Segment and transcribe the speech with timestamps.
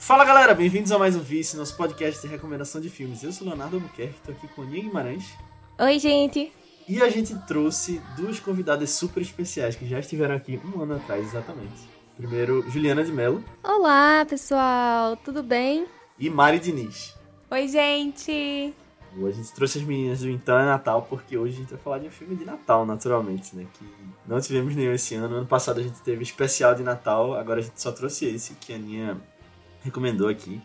[0.00, 3.22] Fala galera, bem-vindos a mais um Vice, nosso podcast de recomendação de filmes.
[3.22, 5.36] Eu sou Leonardo Albuquerque, tô aqui com Nia Guimarães.
[5.78, 6.50] Oi, gente.
[6.88, 11.26] E a gente trouxe duas convidadas super especiais que já estiveram aqui um ano atrás,
[11.26, 11.86] exatamente.
[12.16, 13.44] Primeiro, Juliana de Mello.
[13.62, 15.86] Olá, pessoal, tudo bem?
[16.18, 17.14] E Mari Diniz.
[17.50, 18.74] Oi, gente.
[19.14, 21.98] A gente trouxe as meninas do Então é Natal, porque hoje a gente vai falar
[21.98, 23.66] de um filme de Natal, naturalmente, né?
[23.74, 23.84] Que
[24.26, 25.36] não tivemos nenhum esse ano.
[25.36, 28.72] Ano passado a gente teve especial de Natal, agora a gente só trouxe esse que
[28.72, 29.20] a Aninha
[29.82, 30.60] recomendou aqui.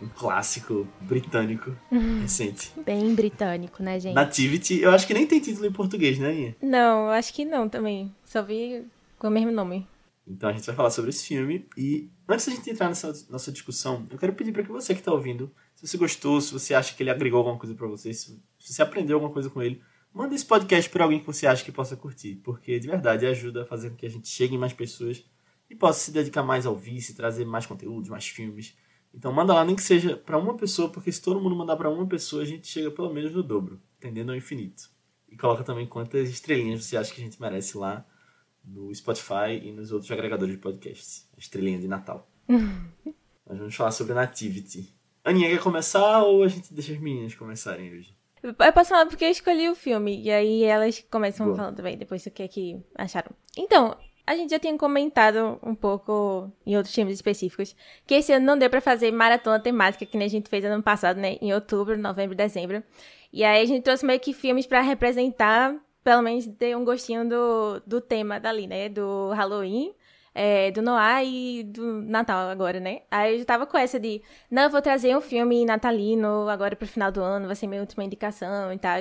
[0.00, 1.74] Um clássico britânico
[2.20, 2.70] recente.
[2.84, 4.14] Bem britânico, né, gente?
[4.14, 6.56] Nativity, eu acho que nem tem título em português, né, Aninha?
[6.60, 8.14] Não, acho que não também.
[8.26, 8.84] Só vi
[9.18, 9.88] com o mesmo nome.
[10.28, 11.66] Então a gente vai falar sobre esse filme.
[11.78, 15.00] E antes da gente entrar nessa nossa discussão, eu quero pedir para que você que
[15.00, 18.12] está ouvindo, se você gostou, se você acha que ele agregou alguma coisa para você,
[18.12, 19.80] se você aprendeu alguma coisa com ele,
[20.12, 23.62] manda esse podcast para alguém que você acha que possa curtir, porque de verdade ajuda
[23.62, 25.24] a fazer com que a gente chegue em mais pessoas
[25.68, 28.76] e possa se dedicar mais ao vice, trazer mais conteúdos, mais filmes.
[29.12, 31.90] Então manda lá, nem que seja para uma pessoa, porque se todo mundo mandar para
[31.90, 34.90] uma pessoa, a gente chega pelo menos no dobro, tendendo ao infinito.
[35.28, 38.06] E coloca também quantas estrelinhas você acha que a gente merece lá
[38.64, 41.28] no Spotify e nos outros agregadores de podcasts.
[41.36, 42.28] A estrelinha de Natal.
[42.48, 44.92] Nós vamos falar sobre Nativity.
[45.24, 48.16] Aninha, quer começar ou a gente deixa as meninas começarem hoje?
[48.42, 51.56] Eu posso falar porque eu escolhi o filme, e aí elas começam Boa.
[51.56, 53.32] falando também, depois do que é que acharam.
[53.56, 58.44] Então, a gente já tinha comentado um pouco em outros filmes específicos que esse ano
[58.44, 61.36] não deu para fazer maratona temática que nem a gente fez ano passado, né?
[61.40, 62.82] Em outubro, novembro, dezembro.
[63.32, 67.28] E aí a gente trouxe meio que filmes para representar, pelo menos ter um gostinho
[67.28, 68.88] do, do tema dali, né?
[68.88, 69.94] Do Halloween,
[70.34, 73.02] é, do Noah e do Natal agora, né?
[73.08, 76.74] Aí eu já tava com essa de, não, eu vou trazer um filme natalino agora
[76.74, 79.00] pro final do ano, vai ser minha última indicação e tal.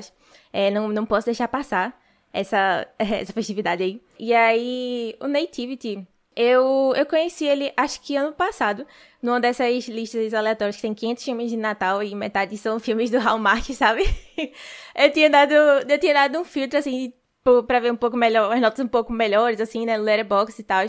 [0.54, 2.00] É, não, não posso deixar passar
[2.36, 4.02] essa, essa festividade aí.
[4.20, 6.06] E aí, o Nativity,
[6.36, 8.86] eu, eu conheci ele, acho que ano passado,
[9.22, 13.20] numa dessas listas aleatórias que tem 500 filmes de Natal e metade são filmes do
[13.20, 14.04] Hallmark, sabe?
[14.94, 17.14] eu tinha dado, eu tinha dado um filtro, assim,
[17.68, 20.86] pra ver um pouco melhor, as notas um pouco melhores, assim, né, Letterboxd e tal.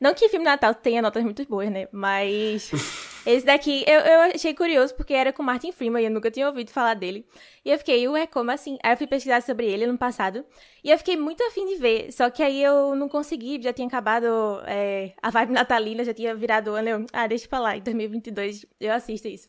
[0.00, 2.70] Não que filme de Natal tenha notas muito boas, né, mas...
[3.30, 6.46] esse daqui, eu, eu achei curioso, porque era com Martin Freeman, e eu nunca tinha
[6.46, 7.26] ouvido falar dele.
[7.62, 8.78] E eu fiquei, ué, como assim?
[8.82, 10.46] Aí eu fui pesquisar sobre ele no passado,
[10.82, 13.86] e eu fiquei muito afim de ver, só que aí eu não consegui, já tinha
[13.86, 14.26] acabado
[14.66, 18.64] é, a vibe natalina, já tinha virado ano, eu, ah, deixa pra lá, em 2022
[18.80, 19.48] eu assisto isso.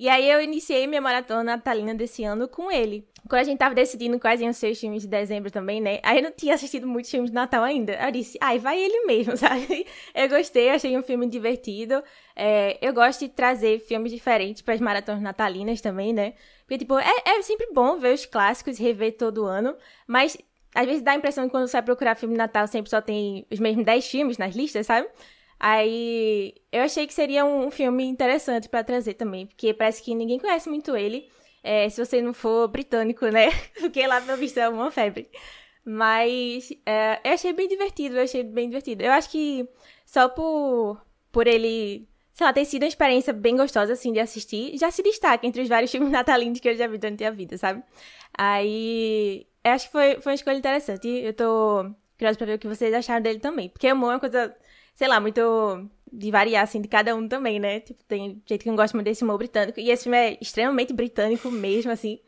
[0.00, 3.04] E aí eu iniciei minha maratona natalina desse ano com ele.
[3.28, 5.98] Quando a gente tava decidindo quais iam ser os filmes de dezembro também, né?
[6.04, 7.98] Aí eu não tinha assistido muitos filmes de Natal ainda.
[7.98, 9.84] Aí eu disse, ai, vai ele mesmo, sabe?
[10.14, 12.00] Eu gostei, achei um filme divertido.
[12.40, 16.34] É, eu gosto de trazer filmes diferentes para as maratonas natalinas também, né?
[16.60, 19.76] Porque, tipo, é, é sempre bom ver os clássicos e rever todo ano,
[20.06, 20.38] mas
[20.72, 23.00] às vezes dá a impressão que quando você vai procurar filme de Natal sempre só
[23.00, 25.08] tem os mesmos 10 filmes nas listas, sabe?
[25.58, 30.38] Aí eu achei que seria um filme interessante para trazer também, porque parece que ninguém
[30.38, 31.28] conhece muito ele,
[31.62, 33.48] é, se você não for britânico, né?
[33.80, 35.28] porque lá, pelo visto, é uma febre.
[35.84, 39.02] Mas é, eu achei bem divertido, eu achei bem divertido.
[39.02, 39.68] Eu acho que
[40.06, 41.00] só por,
[41.32, 42.07] por ele,
[42.38, 45.60] sei lá, ter sido uma experiência bem gostosa, assim, de assistir, já se destaca entre
[45.60, 47.82] os vários filmes natalinos que eu já vi durante a vida, sabe?
[48.36, 51.08] Aí, eu acho que foi, foi uma escolha interessante.
[51.08, 53.68] Eu tô curiosa pra ver o que vocês acharam dele também.
[53.68, 54.54] Porque amor é uma coisa
[54.94, 57.80] sei lá, muito de variar, assim, de cada um também, né?
[57.80, 59.80] Tipo, tem gente que não gosta muito desse humor britânico.
[59.80, 62.20] E esse filme é extremamente britânico mesmo, assim.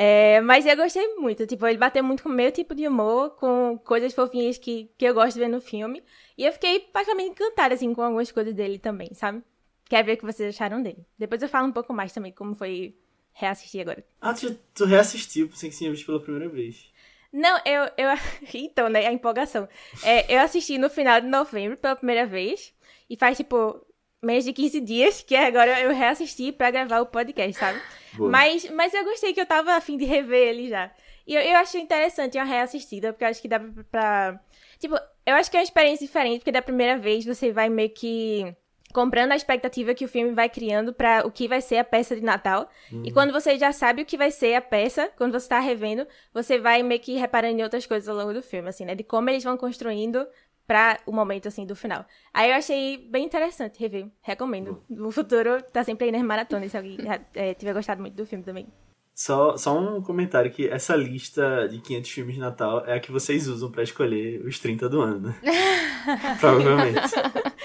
[0.00, 1.44] É, mas eu gostei muito.
[1.44, 5.04] Tipo, ele bateu muito com o meu tipo de humor, com coisas fofinhas que, que
[5.04, 6.04] eu gosto de ver no filme.
[6.36, 9.42] E eu fiquei praticamente encantada, assim, com algumas coisas dele também, sabe?
[9.88, 11.04] Quero ver o que vocês acharam dele.
[11.18, 12.94] Depois eu falo um pouco mais também, como foi
[13.32, 14.04] reassistir agora.
[14.20, 16.92] Ah, tu, tu reassistiu, pensei que tinha visto pela primeira vez.
[17.32, 18.08] Não, eu, eu.
[18.54, 19.04] Então, né?
[19.04, 19.68] A empolgação.
[20.04, 22.72] É, eu assisti no final de novembro pela primeira vez.
[23.10, 23.84] E faz, tipo,
[24.22, 27.80] menos de 15 dias que agora eu reassisti pra gravar o podcast, sabe?
[28.18, 30.90] Mas, mas eu gostei que eu tava afim de rever ele já.
[31.26, 34.40] E eu, eu achei interessante uma reassistida, porque eu acho que dá pra, pra.
[34.78, 37.90] Tipo, eu acho que é uma experiência diferente, porque da primeira vez você vai meio
[37.90, 38.56] que
[38.92, 42.16] comprando a expectativa que o filme vai criando para o que vai ser a peça
[42.16, 42.70] de Natal.
[42.90, 43.02] Uhum.
[43.04, 46.06] E quando você já sabe o que vai ser a peça, quando você tá revendo,
[46.32, 48.94] você vai meio que reparando em outras coisas ao longo do filme, assim, né?
[48.94, 50.26] De como eles vão construindo
[50.68, 52.04] para o momento, assim, do final.
[52.32, 54.06] Aí eu achei bem interessante rever.
[54.20, 54.84] Recomendo.
[54.88, 56.98] No futuro, tá sempre aí nas maratonas, se alguém
[57.34, 58.68] é, tiver gostado muito do filme também.
[59.14, 63.10] Só, só um comentário que essa lista de 500 filmes de Natal é a que
[63.10, 65.34] vocês usam para escolher os 30 do ano, né?
[66.38, 67.14] Provavelmente.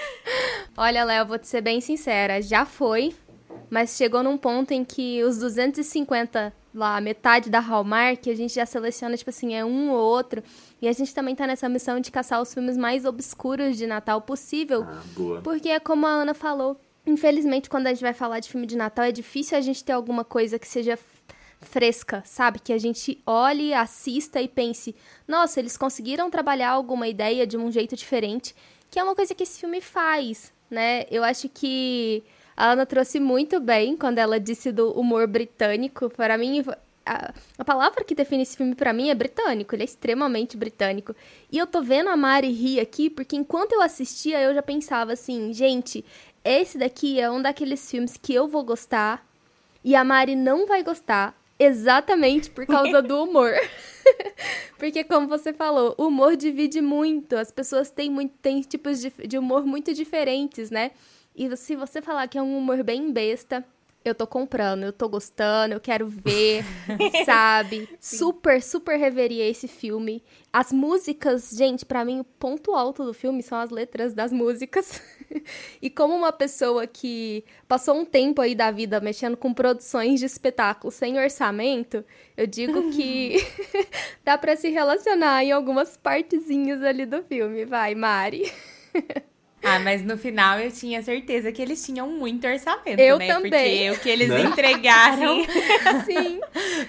[0.74, 3.14] Olha, Léo, vou te ser bem sincera, já foi,
[3.70, 8.66] mas chegou num ponto em que os 250 lá, metade da Hallmark, a gente já
[8.66, 10.42] seleciona, tipo assim, é um ou outro.
[10.82, 14.20] E a gente também tá nessa missão de caçar os filmes mais obscuros de Natal
[14.20, 14.82] possível.
[14.82, 15.40] Ah, boa.
[15.40, 18.76] Porque é como a Ana falou, infelizmente, quando a gente vai falar de filme de
[18.76, 20.98] Natal, é difícil a gente ter alguma coisa que seja
[21.60, 22.58] fresca, sabe?
[22.58, 24.94] Que a gente olhe, assista e pense:
[25.26, 28.54] nossa, eles conseguiram trabalhar alguma ideia de um jeito diferente,
[28.90, 31.06] que é uma coisa que esse filme faz, né?
[31.10, 32.22] Eu acho que
[32.56, 36.08] a Ana trouxe muito bem quando ela disse do humor britânico.
[36.10, 36.64] Para mim,
[37.04, 41.14] a, a palavra que define esse filme para mim é britânico, ele é extremamente britânico.
[41.50, 45.12] E eu tô vendo a Mari rir aqui, porque enquanto eu assistia, eu já pensava
[45.12, 46.04] assim, gente,
[46.44, 49.26] esse daqui é um daqueles filmes que eu vou gostar
[49.82, 53.52] e a Mari não vai gostar, exatamente por causa do humor.
[54.78, 57.36] Porque, como você falou, o humor divide muito.
[57.36, 60.90] As pessoas têm, muito, têm tipos de, de humor muito diferentes, né?
[61.34, 63.64] E se você falar que é um humor bem besta,
[64.04, 66.62] eu tô comprando, eu tô gostando, eu quero ver,
[67.24, 67.88] sabe?
[67.98, 68.18] Sim.
[68.18, 70.22] Super, super reveria esse filme.
[70.52, 75.00] As músicas, gente, para mim o ponto alto do filme são as letras das músicas.
[75.80, 80.26] e como uma pessoa que passou um tempo aí da vida mexendo com produções de
[80.26, 82.04] espetáculo sem orçamento,
[82.36, 83.38] eu digo que
[84.22, 87.64] dá para se relacionar em algumas partezinhas ali do filme.
[87.64, 88.52] Vai, Mari.
[89.64, 93.26] Ah, mas no final eu tinha certeza que eles tinham muito orçamento, eu né?
[93.28, 93.50] Também.
[93.50, 94.42] Porque o que eles né?
[94.42, 95.44] entregaram
[96.04, 96.40] Sim.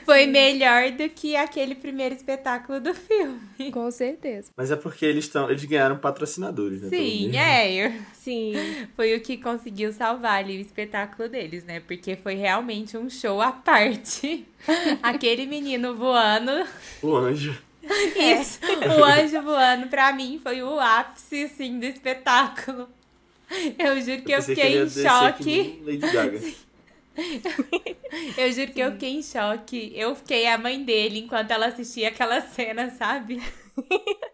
[0.04, 3.40] foi melhor do que aquele primeiro espetáculo do filme.
[3.72, 4.52] Com certeza.
[4.56, 6.90] Mas é porque eles estão, eles ganharam patrocinadores, né?
[6.90, 7.74] Sim, é.
[7.74, 7.94] Eu...
[8.14, 8.54] Sim.
[8.96, 11.80] Foi o que conseguiu salvar ali o espetáculo deles, né?
[11.80, 14.46] Porque foi realmente um show à parte.
[15.02, 16.52] Aquele menino voando.
[17.02, 17.56] O anjo.
[18.16, 18.60] Isso.
[19.00, 22.90] O anjo voando, pra mim, foi o ápice, assim, do espetáculo.
[23.78, 25.82] Eu juro que eu, eu fiquei que em choque.
[25.84, 26.42] Lady Gaga.
[28.38, 29.94] eu juro que eu fiquei em choque.
[29.96, 33.42] Eu fiquei a mãe dele enquanto ela assistia aquela cena, sabe?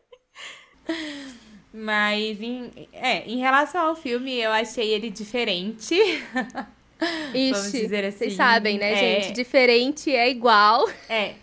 [1.73, 5.95] Mas, em, é, em relação ao filme, eu achei ele diferente.
[7.33, 8.17] Ixi, Vamos dizer assim.
[8.17, 9.21] Vocês sabem, né, é...
[9.21, 9.33] gente?
[9.33, 10.89] Diferente é igual.
[11.09, 11.35] É.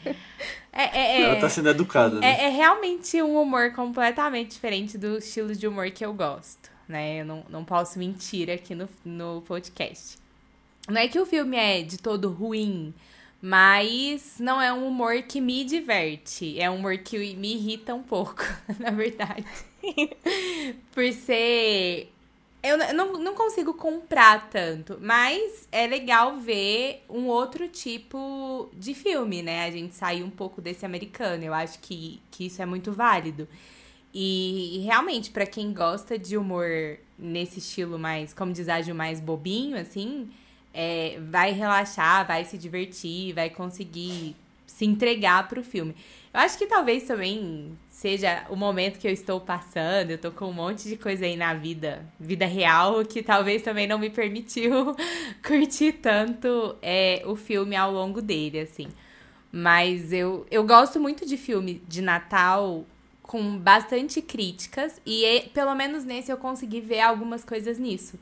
[0.78, 2.20] É, é, é, Ela tá sendo educada.
[2.20, 2.26] Né?
[2.26, 7.20] É, é, realmente um humor completamente diferente do estilo de humor que eu gosto, né?
[7.20, 10.16] Eu não, não posso mentir aqui no, no podcast.
[10.88, 12.94] Não é que o filme é de todo ruim,
[13.42, 16.60] mas não é um humor que me diverte.
[16.60, 18.44] É um humor que me irrita um pouco,
[18.78, 19.44] na verdade.
[20.94, 22.08] Por ser
[22.62, 29.42] eu não, não consigo comprar tanto, mas é legal ver um outro tipo de filme,
[29.42, 29.64] né?
[29.64, 31.44] A gente sair um pouco desse americano.
[31.44, 33.46] Eu acho que, que isso é muito válido.
[34.12, 39.76] E, e realmente, para quem gosta de humor nesse estilo mais, como deságio mais bobinho,
[39.78, 40.28] assim,
[40.74, 44.34] é, vai relaxar, vai se divertir, vai conseguir
[44.78, 45.92] se entregar pro filme.
[46.32, 50.44] Eu acho que talvez também seja o momento que eu estou passando, eu tô com
[50.44, 54.94] um monte de coisa aí na vida, vida real, que talvez também não me permitiu
[55.44, 58.86] curtir tanto é, o filme ao longo dele, assim.
[59.50, 62.86] Mas eu, eu gosto muito de filme de Natal
[63.20, 68.16] com bastante críticas, e pelo menos nesse eu consegui ver algumas coisas nisso.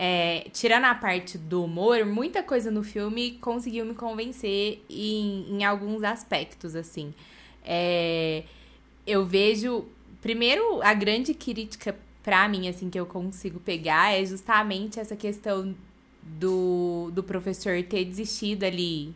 [0.00, 5.64] É, tirando a parte do humor, muita coisa no filme conseguiu me convencer em, em
[5.64, 7.12] alguns aspectos, assim.
[7.64, 8.44] É,
[9.06, 9.86] eu vejo.
[10.20, 15.74] Primeiro, a grande crítica pra mim, assim, que eu consigo pegar é justamente essa questão
[16.22, 19.14] do, do professor ter desistido ali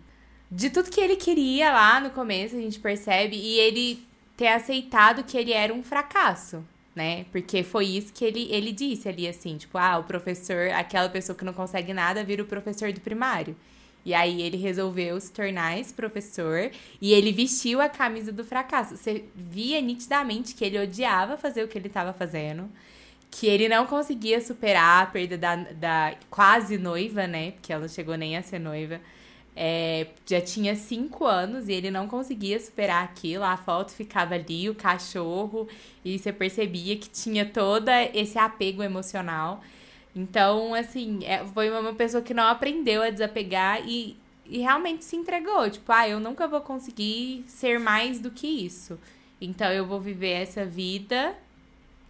[0.52, 5.24] de tudo que ele queria lá no começo, a gente percebe, e ele ter aceitado
[5.24, 6.62] que ele era um fracasso,
[6.94, 7.24] né?
[7.32, 11.36] Porque foi isso que ele, ele disse ali, assim, tipo, ah, o professor, aquela pessoa
[11.36, 13.56] que não consegue nada, vira o professor do primário.
[14.04, 16.70] E aí ele resolveu se tornar esse professor
[17.00, 18.96] e ele vestiu a camisa do fracasso.
[18.96, 22.68] Você via nitidamente que ele odiava fazer o que ele estava fazendo,
[23.30, 27.52] que ele não conseguia superar a perda da, da quase noiva, né?
[27.52, 29.00] Porque ela chegou nem a ser noiva.
[29.54, 33.44] É, já tinha cinco anos e ele não conseguia superar aquilo.
[33.44, 35.68] A foto ficava ali, o cachorro,
[36.04, 39.62] e você percebia que tinha todo esse apego emocional.
[40.14, 44.16] Então, assim, é, foi uma pessoa que não aprendeu a desapegar e,
[44.46, 45.68] e realmente se entregou.
[45.70, 48.98] Tipo, ah, eu nunca vou conseguir ser mais do que isso.
[49.40, 51.34] Então, eu vou viver essa vida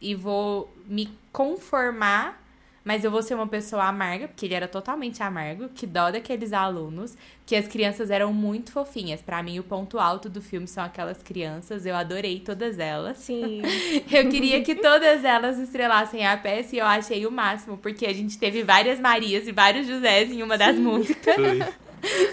[0.00, 2.41] e vou me conformar
[2.84, 6.52] mas eu vou ser uma pessoa amarga, porque ele era totalmente amargo, que dó daqueles
[6.52, 9.22] alunos, que as crianças eram muito fofinhas.
[9.22, 13.18] para mim, o ponto alto do filme são aquelas crianças, eu adorei todas elas.
[13.18, 13.62] Sim.
[14.10, 18.12] eu queria que todas elas estrelassem a peça e eu achei o máximo, porque a
[18.12, 20.82] gente teve várias Marias e vários Josés em uma das Sim.
[20.82, 21.36] músicas.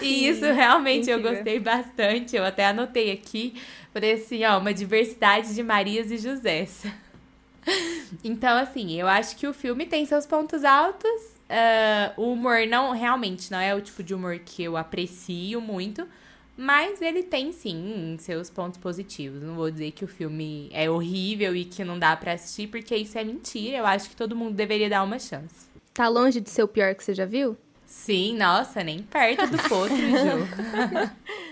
[0.02, 2.34] E isso realmente eu gostei bastante.
[2.34, 3.54] Eu até anotei aqui.
[3.92, 6.84] Falei assim, ó, uma diversidade de Marias e Josés.
[8.24, 12.92] Então, assim, eu acho que o filme tem seus pontos altos uh, o humor não,
[12.92, 16.06] realmente, não é o tipo de humor que eu aprecio muito.
[16.56, 19.42] Mas ele tem sim seus pontos positivos.
[19.42, 22.94] Não vou dizer que o filme é horrível e que não dá para assistir, porque
[22.94, 23.78] isso é mentira.
[23.78, 25.70] Eu acho que todo mundo deveria dar uma chance.
[25.94, 27.56] Tá longe de ser o pior que você já viu?
[27.86, 31.10] Sim, nossa, nem perto do potro, Ju.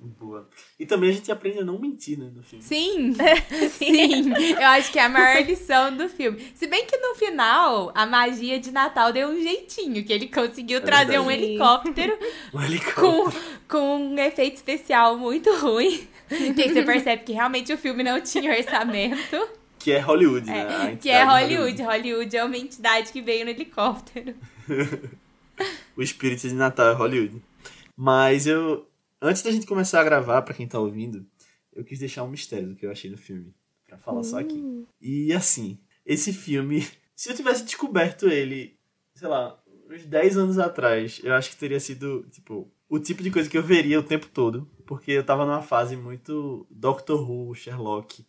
[0.00, 0.48] Boa.
[0.78, 2.62] E também a gente aprende a não mentir, né, no filme.
[2.62, 3.14] Sim,
[3.70, 4.32] sim.
[4.54, 6.52] Eu acho que é a maior lição do filme.
[6.54, 10.78] Se bem que no final, a magia de Natal deu um jeitinho, que ele conseguiu
[10.78, 11.26] é trazer verdade.
[11.26, 12.18] um helicóptero,
[12.54, 13.32] um helicóptero.
[13.68, 16.06] Com, com um efeito especial muito ruim.
[16.28, 19.48] Que aí você percebe que realmente o filme não tinha orçamento.
[19.78, 20.92] Que é Hollywood, né?
[20.92, 21.82] É, que é Hollywood.
[21.82, 21.82] Hollywood.
[21.82, 24.34] Hollywood é uma entidade que veio no helicóptero.
[25.96, 27.42] o espírito de Natal é Hollywood.
[27.96, 28.86] Mas eu,
[29.20, 31.26] Antes da gente começar a gravar, para quem tá ouvindo,
[31.72, 33.52] eu quis deixar um mistério do que eu achei no filme.
[33.86, 34.58] para falar só aqui.
[34.58, 34.86] Uh.
[35.00, 38.78] E assim, esse filme, se eu tivesse descoberto ele,
[39.14, 39.60] sei lá,
[39.90, 43.58] uns 10 anos atrás, eu acho que teria sido, tipo, o tipo de coisa que
[43.58, 44.68] eu veria o tempo todo.
[44.86, 48.24] Porque eu tava numa fase muito Doctor Who, Sherlock,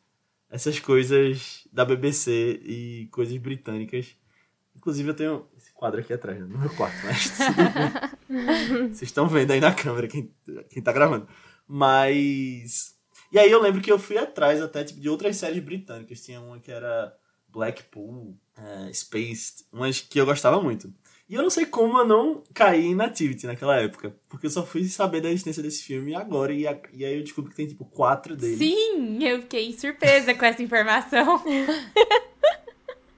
[0.49, 4.17] essas coisas da BBC e coisas britânicas.
[4.75, 5.47] Inclusive eu tenho
[5.79, 6.45] quadro aqui atrás, né?
[6.45, 7.31] no meu quarto, mas
[8.91, 10.29] Vocês estão vendo aí na câmera quem,
[10.69, 11.27] quem tá gravando.
[11.65, 12.95] Mas.
[13.31, 16.21] E aí eu lembro que eu fui atrás até tipo, de outras séries britânicas.
[16.21, 17.15] Tinha uma que era
[17.47, 20.93] Blackpool, uh, Spaced, umas que eu gostava muito.
[21.29, 24.15] E eu não sei como eu não caí em Nativity naquela época.
[24.27, 26.51] Porque eu só fui saber da existência desse filme agora.
[26.51, 28.57] E, a, e aí eu descobri que tem, tipo, quatro deles.
[28.57, 31.41] Sim, eu fiquei surpresa com essa informação.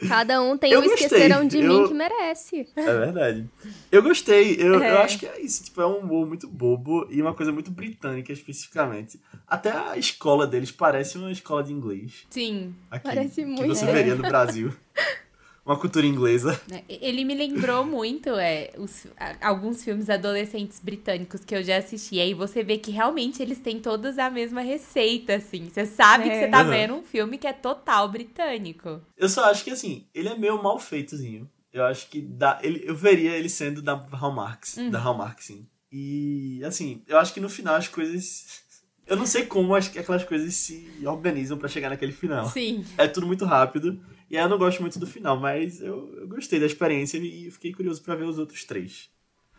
[0.07, 1.05] Cada um tem eu o gostei.
[1.05, 1.67] Esqueceram de eu...
[1.67, 2.67] Mim que merece.
[2.75, 3.49] É verdade.
[3.91, 4.55] Eu gostei.
[4.59, 4.91] Eu, é.
[4.91, 5.63] eu acho que é isso.
[5.63, 9.19] Tipo, é um humor muito bobo e uma coisa muito britânica, especificamente.
[9.47, 12.25] Até a escola deles parece uma escola de inglês.
[12.29, 12.73] Sim.
[12.89, 13.61] Aqui, parece muito.
[13.61, 14.73] Que você veria no Brasil.
[15.65, 16.59] uma cultura inglesa.
[16.71, 19.07] É, ele me lembrou muito é, os,
[19.39, 22.15] alguns filmes adolescentes britânicos que eu já assisti.
[22.15, 25.69] E aí você vê que realmente eles têm todos a mesma receita, assim.
[25.69, 26.29] Você sabe é.
[26.29, 26.69] que você tá uhum.
[26.69, 29.01] vendo um filme que é total britânico.
[29.15, 31.49] Eu só acho que, assim, ele é meio mal feitozinho.
[31.71, 34.89] Eu acho que dá, ele, eu veria ele sendo da Hallmark, uhum.
[34.89, 35.65] da Hallmark, sim.
[35.91, 38.61] E, assim, eu acho que no final as coisas...
[39.07, 42.47] Eu não sei como aquelas coisas se organizam para chegar naquele final.
[42.47, 42.85] Sim.
[42.97, 43.99] É tudo muito rápido.
[44.31, 47.51] E aí eu não gosto muito do final, mas eu, eu gostei da experiência e
[47.51, 49.09] fiquei curioso para ver os outros três.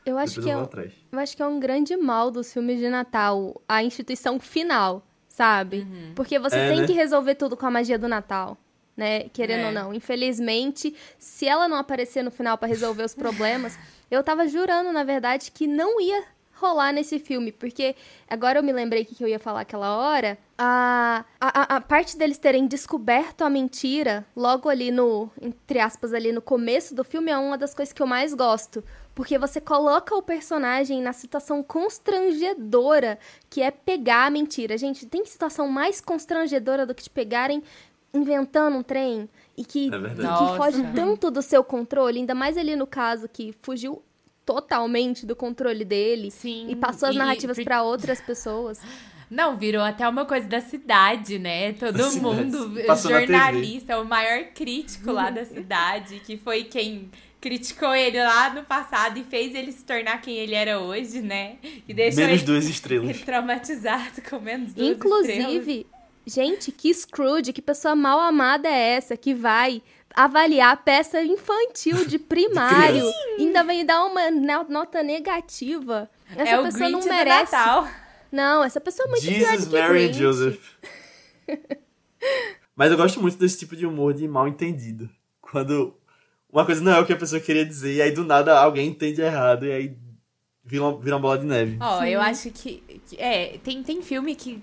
[0.06, 2.88] Eu acho, que eu, é, eu acho que é um grande mal dos filmes de
[2.88, 5.80] Natal, a instituição final, sabe?
[5.80, 6.12] Uhum.
[6.16, 6.86] Porque você é, tem né?
[6.86, 8.56] que resolver tudo com a magia do Natal,
[8.96, 9.28] né?
[9.28, 9.66] Querendo é.
[9.66, 9.92] ou não.
[9.92, 13.78] Infelizmente, se ela não aparecer no final para resolver os problemas,
[14.10, 16.24] eu tava jurando, na verdade, que não ia
[16.54, 17.94] rolar nesse filme, porque
[18.26, 20.38] agora eu me lembrei que eu ia falar aquela hora.
[20.64, 26.30] A, a, a parte deles terem descoberto a mentira logo ali no, entre aspas, ali
[26.30, 28.84] no começo do filme é uma das coisas que eu mais gosto.
[29.12, 33.18] Porque você coloca o personagem na situação constrangedora
[33.50, 34.78] que é pegar a mentira.
[34.78, 37.60] Gente, tem situação mais constrangedora do que te pegarem
[38.14, 42.76] inventando um trem e que, é que foge tanto do seu controle, ainda mais ali
[42.76, 44.00] no caso que fugiu
[44.46, 47.64] totalmente do controle dele Sim, e passou as narrativas e...
[47.64, 48.80] para outras pessoas.
[49.32, 51.72] Não, virou até uma coisa da cidade, né?
[51.72, 57.10] Todo mundo, jornalista, o maior crítico lá da cidade, que foi quem
[57.40, 61.56] criticou ele lá no passado e fez ele se tornar quem ele era hoje, né?
[61.88, 63.08] E deixou menos ele, duas estrelas.
[63.08, 65.54] Ele traumatizado com menos duas Inclusive, estrelas.
[65.54, 65.86] Inclusive,
[66.26, 69.82] gente, que Scrooge, que pessoa mal amada é essa que vai
[70.14, 73.10] avaliar a peça infantil de primário.
[73.38, 74.30] ainda vai dar uma
[74.68, 76.10] nota negativa.
[76.36, 77.56] Essa é pessoa não merece.
[78.32, 80.18] Não, essa pessoa é muito Jesus, pior do que Mary Grinch.
[80.18, 80.60] Joseph.
[82.74, 85.10] Mas eu gosto muito desse tipo de humor de mal entendido.
[85.40, 85.94] Quando
[86.50, 88.88] uma coisa não é o que a pessoa queria dizer, e aí do nada alguém
[88.88, 89.96] entende errado, e aí
[90.64, 91.76] vira uma, vira uma bola de neve.
[91.80, 93.20] Ó, oh, eu acho que, que.
[93.20, 94.62] É, tem, tem filme que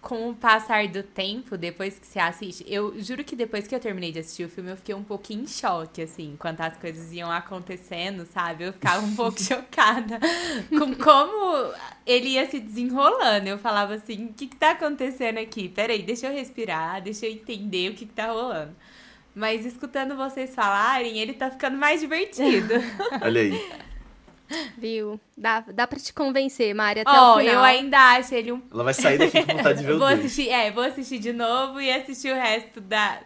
[0.00, 3.80] com o passar do tempo, depois que você assiste, eu juro que depois que eu
[3.80, 7.12] terminei de assistir o filme, eu fiquei um pouquinho em choque, assim, quando as coisas
[7.12, 8.64] iam acontecendo, sabe?
[8.64, 10.18] Eu ficava um pouco chocada
[10.70, 11.72] com como
[12.06, 13.46] ele ia se desenrolando.
[13.46, 15.68] Eu falava assim, o que que tá acontecendo aqui?
[15.68, 18.74] Peraí, deixa eu respirar, deixa eu entender o que que tá rolando.
[19.34, 22.74] Mas escutando vocês falarem, ele tá ficando mais divertido.
[23.22, 23.70] Olha aí.
[24.76, 25.20] Viu?
[25.36, 27.54] Dá, dá pra te convencer, Mari, até oh, o final.
[27.54, 28.62] eu ainda acho ele um...
[28.72, 31.32] Ela vai sair daqui com vontade de ver o vou assistir, É, vou assistir de
[31.32, 33.20] novo e assistir o resto da...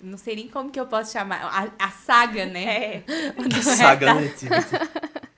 [0.00, 1.42] Não sei nem como que eu posso chamar.
[1.44, 2.64] A, a saga, né?
[2.64, 3.02] É.
[3.58, 4.32] A saga né?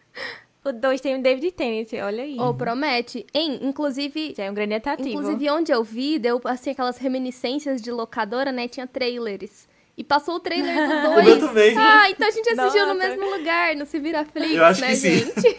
[0.62, 2.36] O 2 tem o David Tennant, olha aí.
[2.38, 3.24] Oh, promete.
[3.32, 4.34] Hein, inclusive...
[4.36, 5.08] Já é um grande atrativo.
[5.08, 8.68] Inclusive, onde eu vi, deu, assim, aquelas reminiscências de locadora, né?
[8.68, 9.66] Tinha trailers.
[10.00, 11.26] E passou o trailer do O 2.
[11.26, 11.76] meu também.
[11.76, 13.08] Ah, então a gente assistiu no Nossa.
[13.08, 15.18] mesmo lugar, no Se Vira Flix, Eu acho né, que sim.
[15.18, 15.58] gente?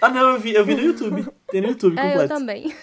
[0.00, 1.26] Ah, não, eu vi, eu vi no YouTube.
[1.48, 2.34] Tem no YouTube É, eu completo.
[2.34, 2.74] também.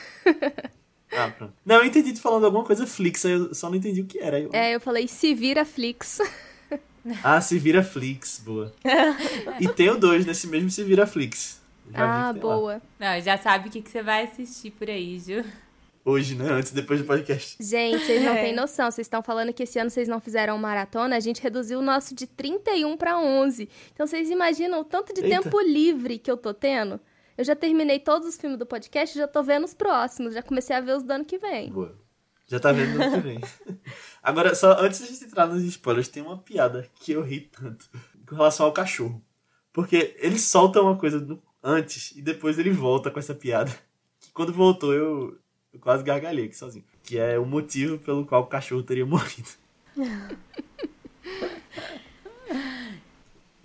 [1.12, 1.54] Ah, pronto.
[1.64, 4.18] Não, eu entendi tu falando alguma coisa Flix, aí eu só não entendi o que
[4.20, 4.40] era.
[4.40, 6.20] Eu- É, eu falei Se Vira Flix.
[7.24, 8.74] Ah, se vira Flix, boa.
[9.60, 11.60] e tem o 2 nesse mesmo se vira Flix.
[11.92, 12.82] Já Ah, boa.
[13.00, 15.44] Não, já sabe o que, que você vai assistir por aí, Ju.
[16.10, 16.50] Hoje, né?
[16.52, 17.56] Antes e depois do podcast.
[17.64, 18.42] Gente, vocês não É.
[18.46, 18.90] têm noção.
[18.90, 21.16] Vocês estão falando que esse ano vocês não fizeram maratona.
[21.16, 23.70] A gente reduziu o nosso de 31 para 11.
[23.94, 25.44] Então vocês imaginam o tanto de Eita.
[25.44, 27.00] tempo livre que eu tô tendo?
[27.38, 30.34] Eu já terminei todos os filmes do podcast, já tô vendo os próximos.
[30.34, 31.70] Já comecei a ver os do ano que vem.
[31.72, 31.96] Boa.
[32.48, 33.40] Já tá vendo o que vem.
[34.24, 37.42] Agora, só antes de a gente entrar nos spoilers, tem uma piada que eu ri
[37.42, 37.88] tanto
[38.28, 39.24] com relação ao cachorro.
[39.72, 41.24] Porque ele solta uma coisa
[41.64, 43.72] antes e depois ele volta com essa piada.
[44.20, 45.38] Que quando voltou eu,
[45.74, 46.84] eu quase gargalhei aqui sozinho.
[47.04, 49.50] Que é o motivo pelo qual o cachorro teria morrido.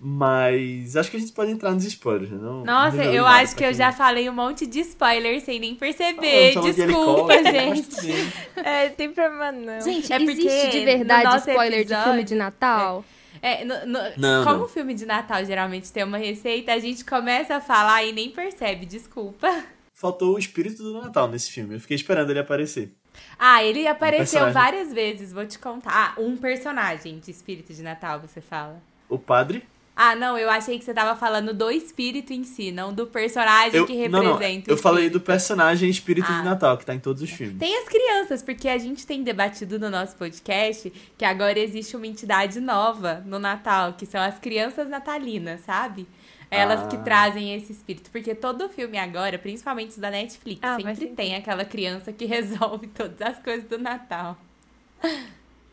[0.06, 2.37] Mas acho que a gente pode entrar nos spoilers, né?
[2.38, 5.73] Não, Nossa, não eu acho que eu já falei um monte de spoiler sem nem
[5.73, 6.61] Ah, perceber.
[6.61, 8.12] de Desculpa, mas gente.
[8.56, 9.80] É, tem problema não.
[9.80, 13.04] Gente, É porque existe de no verdade nosso spoiler de episódio- filme de Natal?
[13.40, 14.64] É, no- no- Não, como não.
[14.64, 18.30] o filme de Natal geralmente tem uma receita, a gente começa a falar e nem
[18.30, 19.64] percebe, desculpa.
[20.04, 21.76] Faltou o espírito do Natal nesse filme.
[21.76, 22.92] Eu fiquei esperando ele aparecer.
[23.38, 24.52] Ah, ele apareceu personagem.
[24.52, 26.14] várias vezes, vou te contar.
[26.14, 28.82] Ah, um personagem de espírito de Natal, você fala.
[29.08, 29.62] O padre
[29.96, 33.76] Ah, não, eu achei que você tava falando do espírito em si, não do personagem
[33.76, 36.38] Eu, que não, não, representa o eu falei do personagem Espírito Ah.
[36.38, 37.56] de Natal, que tá em todos os filmes.
[37.58, 42.06] Tem as crianças, porque a gente tem debatido no nosso podcast que agora existe uma
[42.06, 46.06] entidade nova no Natal, que são as crianças natalinas, sabe?
[46.54, 46.87] Elas Ah.
[46.88, 48.11] que trazem esse espírito.
[48.11, 52.87] Porque todo filme agora, principalmente os da Netflix, Ah, sempre tem aquela criança que resolve
[52.88, 54.37] todas as coisas do Natal.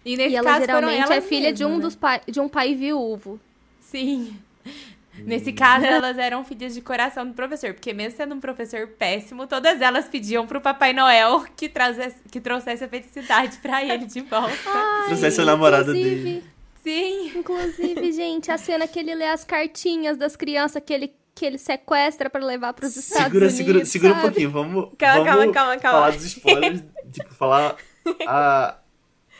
[0.04, 1.82] E nesse E ela caso foram geralmente é elas filha de um, né?
[1.84, 3.40] dos pai, de um pai viúvo.
[3.80, 4.36] Sim.
[5.14, 9.46] Nesse caso, elas eram filhas de coração do professor, porque mesmo sendo um professor péssimo,
[9.46, 14.22] todas elas pediam pro Papai Noel que, trazesse, que trouxesse a felicidade pra ele de
[14.22, 14.56] volta.
[15.08, 16.44] Trouxesse a namorada inclusive, dele.
[16.84, 17.32] Sim.
[17.38, 21.58] Inclusive, gente, a cena que ele lê as cartinhas das crianças que ele, que ele
[21.58, 23.58] sequestra pra levar pros Estados Segura, Unidos.
[23.58, 24.28] segura, segura um sabe?
[24.28, 24.50] pouquinho.
[24.52, 26.00] Vamos, Calma, vamos calma, calma, calma.
[26.00, 26.84] falar dos spoilers.
[27.12, 27.76] tipo, falar
[28.28, 28.78] a,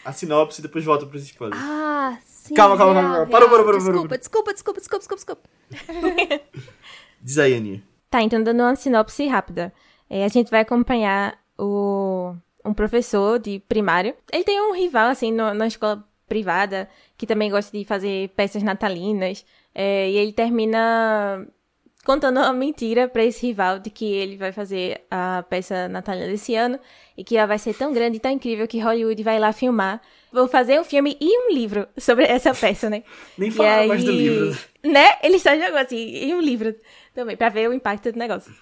[0.06, 1.60] a sinopse e depois volta pros spoilers.
[1.62, 2.54] Ah, sim.
[2.54, 3.28] Calma, calma, calma, real.
[3.28, 4.08] parou, parou, parou, parou.
[4.08, 6.42] Desculpa, desculpa, desculpa, desculpa, desculpa, desculpa.
[7.22, 7.84] Diz aí, Aninha.
[8.10, 9.74] Tá, então dando uma sinopse rápida.
[10.10, 12.34] É, a gente vai acompanhar o,
[12.66, 14.14] um professor de primário.
[14.32, 18.64] Ele tem um rival, assim, no- na escola privada, que também gosta de fazer peças
[18.64, 19.46] natalinas.
[19.76, 21.46] É, e ele termina
[22.06, 26.56] contando uma mentira pra esse rival de que ele vai fazer a peça natalina desse
[26.56, 26.80] ano
[27.18, 30.02] e que ela vai ser tão grande e tão incrível que Hollywood vai lá filmar.
[30.32, 33.04] Vou fazer um filme e um livro sobre essa peça, né?
[33.38, 34.58] Nem E falaram mais do livro.
[34.84, 35.10] Né?
[35.22, 36.74] Ele só jogou assim, em um livro
[37.14, 38.54] também, pra ver o impacto do negócio.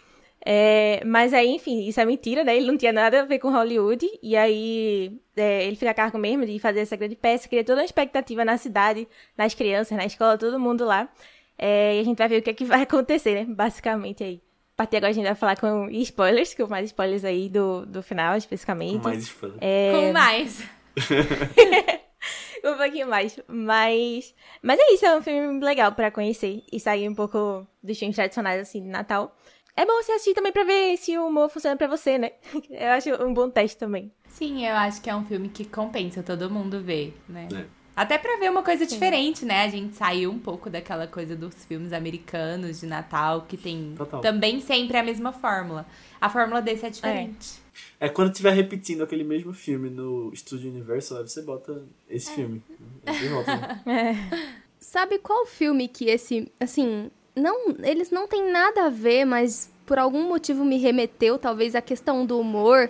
[0.46, 2.56] É, mas aí, enfim, isso é mentira, né?
[2.56, 4.08] Ele não tinha nada a ver com Hollywood.
[4.22, 7.82] E aí, é, ele fica a cargo mesmo de fazer essa grande peça, cria toda
[7.82, 11.10] uma expectativa na cidade, nas crianças, na escola, todo mundo lá.
[11.58, 13.46] É, e a gente vai ver o que, é que vai acontecer, né?
[13.54, 14.42] Basicamente aí.
[14.76, 17.86] A partir de agora a gente vai falar com spoilers, com mais spoilers aí do,
[17.86, 19.00] do final, especificamente.
[19.00, 19.60] Com mais spoilers.
[19.62, 20.64] É, Com mais.
[22.64, 23.38] um pouquinho mais.
[23.46, 24.34] Mas.
[24.62, 28.16] Mas é isso, é um filme legal pra conhecer e sair um pouco dos filmes
[28.16, 29.36] tradicionais, assim, de Natal.
[29.80, 32.34] É bom você assistir também pra ver se o humor funciona pra você, né?
[32.70, 34.12] Eu acho um bom teste também.
[34.28, 37.48] Sim, eu acho que é um filme que compensa todo mundo ver, né?
[37.56, 37.66] É.
[37.96, 39.64] Até pra ver uma coisa diferente, né?
[39.64, 44.20] A gente saiu um pouco daquela coisa dos filmes americanos de Natal, que tem Total.
[44.20, 45.86] também sempre a mesma fórmula.
[46.20, 47.62] A fórmula desse é diferente.
[48.02, 52.62] É quando estiver repetindo aquele mesmo filme no Estúdio Universal, aí você bota esse filme.
[53.06, 54.30] Aí você volta, né?
[54.78, 59.98] Sabe qual filme que esse, assim, não, eles não têm nada a ver, mas por
[59.98, 62.90] algum motivo me remeteu, talvez a questão do humor.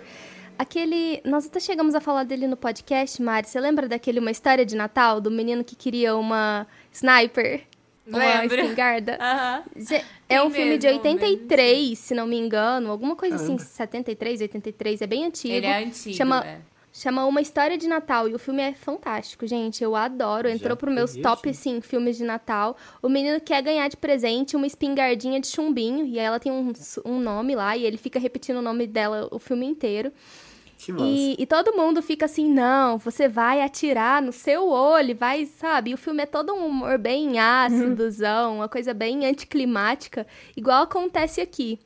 [0.58, 3.48] Aquele, nós até chegamos a falar dele no podcast, Mari.
[3.48, 7.62] Você lembra daquele uma história de Natal do menino que queria uma sniper,
[8.06, 8.60] uma Lembro.
[8.60, 9.16] espingarda?
[9.22, 9.62] Aham.
[9.80, 9.94] Ze-
[10.28, 13.64] É Tem um filme de mesmo, 83, se não me engano, alguma coisa assim, Caramba.
[13.64, 15.54] 73, 83, é bem antigo.
[15.54, 16.14] Ele é antigo.
[16.14, 16.58] Chama- é.
[16.92, 19.82] Chama Uma História de Natal e o filme é fantástico, gente.
[19.82, 20.48] Eu adoro.
[20.48, 22.76] Já Entrou pro meus peguei top, assim, filmes de Natal.
[23.00, 26.04] O menino quer ganhar de presente uma espingardinha de chumbinho.
[26.04, 26.72] E aí ela tem um,
[27.04, 30.12] um nome lá e ele fica repetindo o nome dela o filme inteiro.
[31.04, 35.90] E, e todo mundo fica assim, não, você vai atirar no seu olho, vai, sabe?
[35.90, 40.26] E o filme é todo um humor bem ácidozão, uma coisa bem anticlimática,
[40.56, 41.78] igual acontece aqui.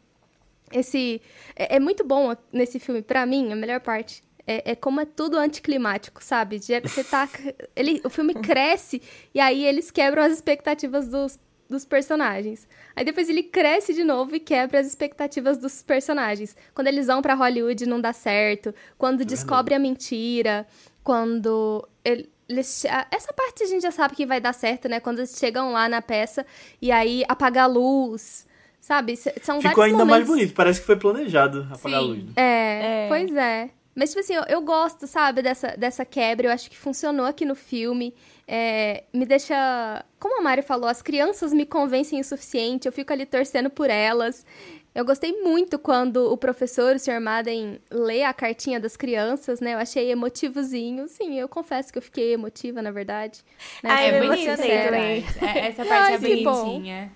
[0.72, 1.20] Esse
[1.56, 5.04] é, é muito bom nesse filme, pra mim, a melhor parte é, é como é
[5.04, 6.58] tudo anticlimático, sabe?
[6.58, 7.28] Você tá.
[7.74, 9.02] Ele, o filme cresce
[9.34, 12.68] e aí eles quebram as expectativas dos, dos personagens.
[12.94, 16.56] Aí depois ele cresce de novo e quebra as expectativas dos personagens.
[16.74, 20.66] Quando eles vão para Hollywood não dá certo, quando é descobre a mentira,
[21.02, 25.00] quando ele, eles, essa parte a gente já sabe que vai dar certo, né?
[25.00, 26.44] Quando eles chegam lá na peça
[26.80, 28.46] e aí apaga a luz,
[28.78, 29.16] sabe?
[29.16, 30.10] São Ficou ainda momentos...
[30.10, 31.94] mais bonito, parece que foi planejado apagar Sim.
[31.94, 32.24] a luz.
[32.24, 32.32] Né?
[32.36, 33.70] É, é, pois é.
[33.94, 36.48] Mas, tipo assim, eu, eu, gosto, sabe, dessa, dessa quebra.
[36.48, 38.14] Eu acho que funcionou aqui no filme.
[38.46, 40.04] É, me deixa.
[40.18, 42.86] Como a Mari falou, as crianças me convencem o suficiente.
[42.86, 44.44] Eu fico ali torcendo por elas.
[44.94, 47.20] Eu gostei muito quando o professor, o Sr.
[47.20, 49.74] Madden, lê a cartinha das crianças, né?
[49.74, 51.08] Eu achei emotivozinho.
[51.08, 53.40] Sim, eu confesso que eu fiquei emotiva, na verdade.
[53.82, 53.90] Né?
[53.90, 55.24] Ah, é bonito também.
[55.56, 57.12] Essa parte Ai, é bonitinha.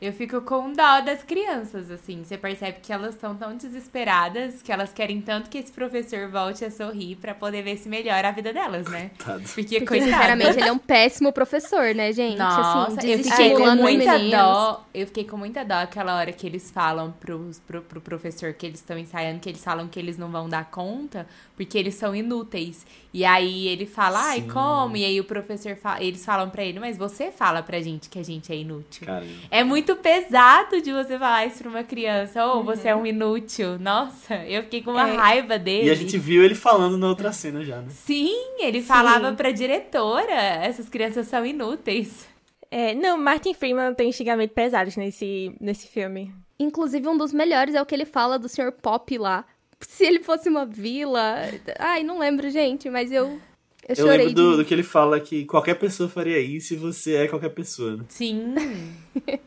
[0.00, 2.24] Eu fico com dó das crianças, assim.
[2.24, 6.64] Você percebe que elas estão tão desesperadas que elas querem tanto que esse professor volte
[6.64, 9.10] a sorrir para poder ver se melhora a vida delas, né?
[9.18, 9.42] Coitado.
[9.54, 12.40] Porque, Porque sinceramente, ele é um péssimo professor, né, gente?
[12.40, 14.86] Assim, Nossa, assim, eu fiquei com muita dó.
[14.94, 18.64] Eu fiquei com muita dó aquela hora que eles falam pro, pro, pro professor que
[18.64, 21.26] eles estão ensaiando, que eles falam que eles não vão dar conta,
[21.60, 22.86] porque eles são inúteis.
[23.12, 24.96] E aí ele fala, ai, como?
[24.96, 28.18] E aí o professor fala, eles falam para ele, mas você fala pra gente que
[28.18, 29.06] a gente é inútil.
[29.06, 29.30] Caramba.
[29.50, 33.04] É muito pesado de você falar isso pra uma criança, ou oh, você é um
[33.04, 33.78] inútil.
[33.78, 35.14] Nossa, eu fiquei com uma é.
[35.14, 35.88] raiva dele.
[35.88, 37.88] E a gente viu ele falando na outra cena já, né?
[37.90, 38.86] Sim, ele Sim.
[38.86, 42.26] falava pra diretora, essas crianças são inúteis.
[42.70, 46.32] É, não, Martin Freeman tem xingamentos pesados nesse, nesse filme.
[46.58, 48.72] Inclusive, um dos melhores é o que ele fala do Sr.
[48.80, 49.44] Pop lá,
[49.86, 51.42] se ele fosse uma vila.
[51.78, 53.40] Ai, não lembro, gente, mas eu.
[53.88, 57.16] Eu, eu lembro do, do, que ele fala que qualquer pessoa faria isso e você
[57.16, 57.96] é qualquer pessoa.
[57.96, 58.04] Né?
[58.08, 58.54] Sim.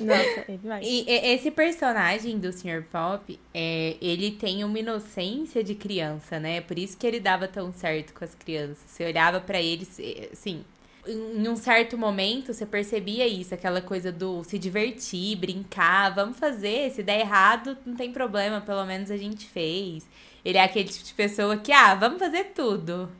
[0.00, 0.86] Nossa, é demais.
[0.86, 2.84] E, e esse personagem do Sr.
[2.90, 6.60] Pop, é, ele tem uma inocência de criança, né?
[6.60, 8.78] Por isso que ele dava tão certo com as crianças.
[8.86, 9.86] Você olhava para ele,
[10.32, 10.62] assim,
[11.08, 16.90] em um certo momento você percebia isso, aquela coisa do se divertir, brincar, vamos fazer,
[16.90, 20.06] se der errado, não tem problema, pelo menos a gente fez.
[20.44, 23.10] Ele é aquele tipo de pessoa que, ah, vamos fazer tudo.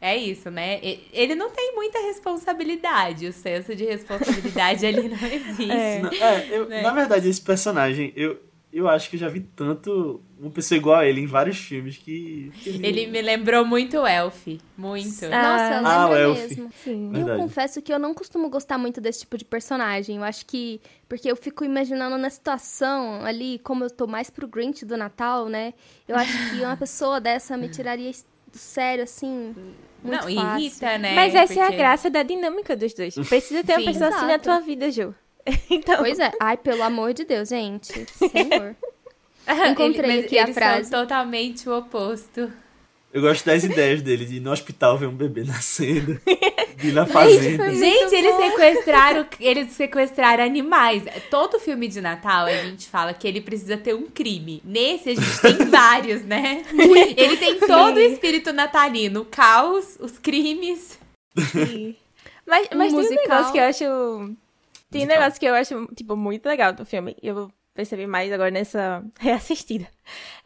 [0.00, 0.80] É isso, né?
[1.12, 5.70] Ele não tem muita responsabilidade, o senso de responsabilidade ali não existe.
[5.70, 6.82] É, é eu, né?
[6.82, 8.38] na verdade, esse personagem, eu,
[8.76, 11.96] eu acho que eu já vi tanto uma pessoa igual a ele em vários filmes
[11.96, 12.52] que.
[12.66, 14.46] ele me lembrou muito o Elf.
[14.76, 15.24] Muito.
[15.24, 15.28] Ah.
[15.28, 16.38] Nossa, ah, o Elf.
[16.38, 16.70] mesmo.
[16.84, 17.12] Sim.
[17.14, 20.18] Eu confesso que eu não costumo gostar muito desse tipo de personagem.
[20.18, 20.78] Eu acho que.
[21.08, 25.48] Porque eu fico imaginando na situação ali, como eu tô mais pro Grinch do Natal,
[25.48, 25.72] né?
[26.06, 29.54] Eu acho que uma pessoa dessa me tiraria do sério, assim.
[30.02, 30.60] Muito não, fácil.
[30.60, 31.14] irrita, né?
[31.14, 31.60] Mas essa Porque...
[31.60, 33.14] é a graça da dinâmica dos dois.
[33.14, 34.16] Precisa ter Sim, uma pessoa exato.
[34.16, 35.14] assim na tua vida, Ju.
[35.70, 35.98] então...
[35.98, 36.32] Pois é.
[36.40, 37.92] Ai, pelo amor de Deus, gente.
[38.12, 38.76] Senhor.
[39.70, 40.90] Encontrei Ele, aqui a frase.
[40.90, 42.50] São totalmente o oposto.
[43.12, 46.20] Eu gosto das ideias dele, de ir no hospital ver um bebê nascendo,
[46.76, 47.72] de ir na fazenda.
[47.74, 51.04] Gente, eles sequestraram, eles sequestraram animais.
[51.30, 54.60] Todo filme de Natal a gente fala que ele precisa ter um crime.
[54.62, 56.62] Nesse a gente tem vários, né?
[57.16, 60.98] Ele tem todo o espírito natalino, o caos, os crimes.
[61.52, 61.96] Sim.
[62.46, 63.16] Mas, mas um tem musical.
[63.16, 64.36] um negócio que eu acho
[64.90, 67.16] tem um negócio que eu acho, tipo, muito legal do filme.
[67.22, 69.86] Eu percebi mais agora nessa reassistida.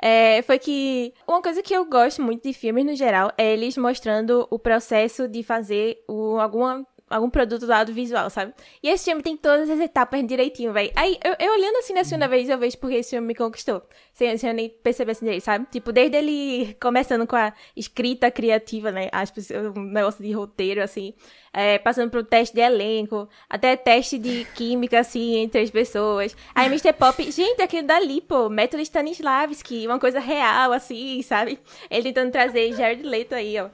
[0.01, 3.77] É, foi que uma coisa que eu gosto muito de filmes no geral é eles
[3.77, 8.55] mostrando o processo de fazer o, alguma algum produto do audiovisual, sabe?
[8.81, 10.93] E esse filme tem todas as etapas direitinho, velho.
[10.95, 13.83] Aí, eu, eu, olhando assim na segunda vez, eu vejo porque esse filme me conquistou.
[14.13, 15.67] Sem, sem eu nem perceber assim dele, sabe?
[15.71, 19.09] Tipo, desde ele começando com a escrita criativa, né?
[19.11, 19.33] Acho
[19.77, 21.13] um negócio de roteiro, assim.
[21.53, 26.37] É, passando pro teste de elenco, até teste de química, assim, entre as pessoas.
[26.55, 26.93] Aí Mr.
[26.93, 31.59] Pop, gente, aquele dali, pô, método Stanislavski, uma coisa real, assim, sabe?
[31.91, 33.69] Ele tentando trazer Jared Leto aí, ó.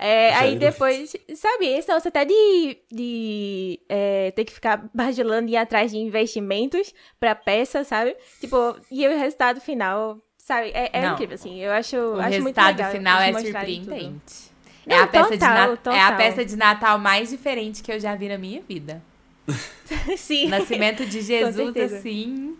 [0.00, 5.54] É, aí depois, sabe, esse negócio até de, de é, ter que ficar bajulando e
[5.54, 8.16] ir atrás de investimentos pra peça, sabe?
[8.40, 10.70] Tipo, e o resultado final, sabe?
[10.72, 11.58] É, é incrível, assim.
[11.60, 12.72] Eu acho, o acho muito legal.
[12.72, 14.48] O resultado final é surpreendente.
[14.86, 18.14] É, a peça total, de é a peça de Natal mais diferente que eu já
[18.14, 19.02] vi na minha vida.
[20.16, 20.48] Sim.
[20.48, 22.56] Nascimento de Jesus, assim.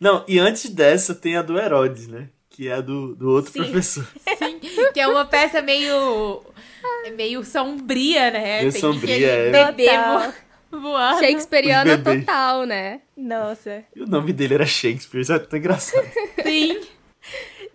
[0.00, 2.28] Não, e antes dessa tem a do Herodes, né?
[2.58, 3.60] Que é do, do outro Sim.
[3.60, 4.04] professor.
[4.36, 4.58] Sim,
[4.92, 6.42] que é uma peça meio.
[7.16, 8.58] meio sombria, né?
[8.58, 9.50] Meio Tem sombria, é.
[9.52, 9.86] Bebê
[10.68, 11.20] voando.
[11.20, 13.00] Shakespeareana total, né?
[13.16, 13.84] Nossa.
[13.94, 16.04] E o nome dele era Shakespeare, isso é tão engraçado.
[16.42, 16.80] Sim.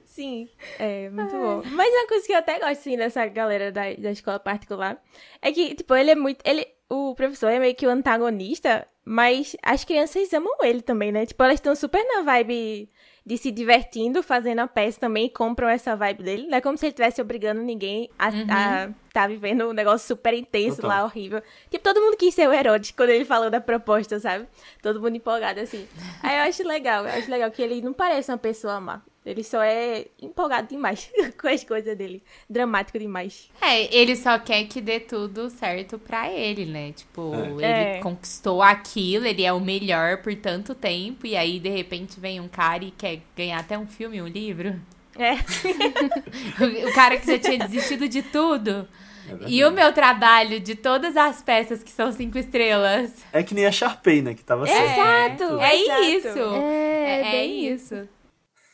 [0.06, 1.42] Sim, é muito Ai.
[1.42, 1.64] bom.
[1.72, 5.02] Mas uma coisa que eu até gosto, assim, dessa galera da, da escola particular
[5.42, 6.42] é que, tipo, ele é muito.
[6.46, 11.26] Ele, o professor é meio que o antagonista, mas as crianças amam ele também, né?
[11.26, 12.90] Tipo, elas estão super na vibe
[13.26, 16.48] de se divertindo fazendo a peça também compram essa vibe dele.
[16.48, 18.46] Não é como se ele estivesse obrigando ninguém a, Uhum.
[18.50, 20.90] a tá vivendo um negócio super intenso Total.
[21.00, 21.42] lá, horrível.
[21.70, 24.46] Tipo, todo mundo quis ser o Herodes quando ele falou da proposta, sabe?
[24.82, 25.88] Todo mundo empolgado assim.
[26.22, 29.02] Aí eu acho legal, eu acho legal que ele não parece uma pessoa má.
[29.26, 31.10] Ele só é empolgado demais
[31.40, 32.22] com as coisas dele.
[32.50, 33.50] Dramático demais.
[33.62, 36.92] É, ele só quer que dê tudo certo pra ele, né?
[36.92, 38.00] Tipo, ele É.
[38.00, 42.50] conquistou aquilo, ele é o melhor por tanto tempo, e aí de repente vem um
[42.50, 44.76] cara e quer ganhar até um filme, um livro.
[45.18, 45.34] É.
[46.90, 48.88] o cara que já tinha desistido de tudo.
[49.30, 49.46] É.
[49.48, 53.12] E o meu trabalho de todas as peças que são cinco estrelas.
[53.32, 54.34] É que nem a Sharpay, né?
[54.34, 55.44] Que tava certo.
[55.44, 55.60] Exato!
[55.62, 56.02] É exato.
[56.04, 56.40] isso.
[56.56, 58.08] É, É, é bem isso.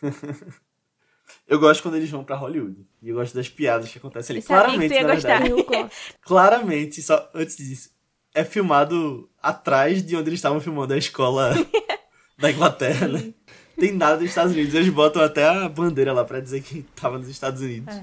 [1.47, 2.85] Eu gosto quando eles vão pra Hollywood.
[3.01, 4.41] E eu gosto das piadas que acontecem ali.
[4.41, 5.49] Que Claramente, na verdade.
[6.21, 7.89] Claramente, só antes disso,
[8.33, 11.53] é filmado atrás de onde eles estavam filmando a escola
[12.37, 13.33] da Inglaterra, né?
[13.79, 14.73] Tem nada dos Estados Unidos.
[14.73, 17.95] Eles botam até a bandeira lá pra dizer que tava nos Estados Unidos.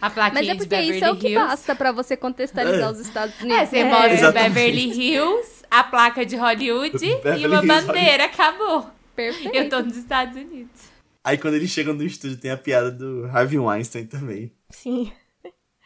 [0.00, 1.46] A plaquinha Mas é de porque Beverly isso é o que Hills.
[1.48, 2.92] basta pra você contextualizar É.
[2.92, 3.58] os Estados Unidos.
[3.58, 3.90] É, você né?
[3.90, 4.54] mostra Exatamente.
[4.54, 8.86] Beverly Hills, a placa de Hollywood Beverly e uma Hills, bandeira, acabou.
[9.14, 9.54] Perfeito.
[9.54, 10.89] Eu tô nos Estados Unidos.
[11.22, 14.52] Aí quando eles chegam no estúdio tem a piada do Harvey Weinstein também.
[14.70, 15.12] Sim.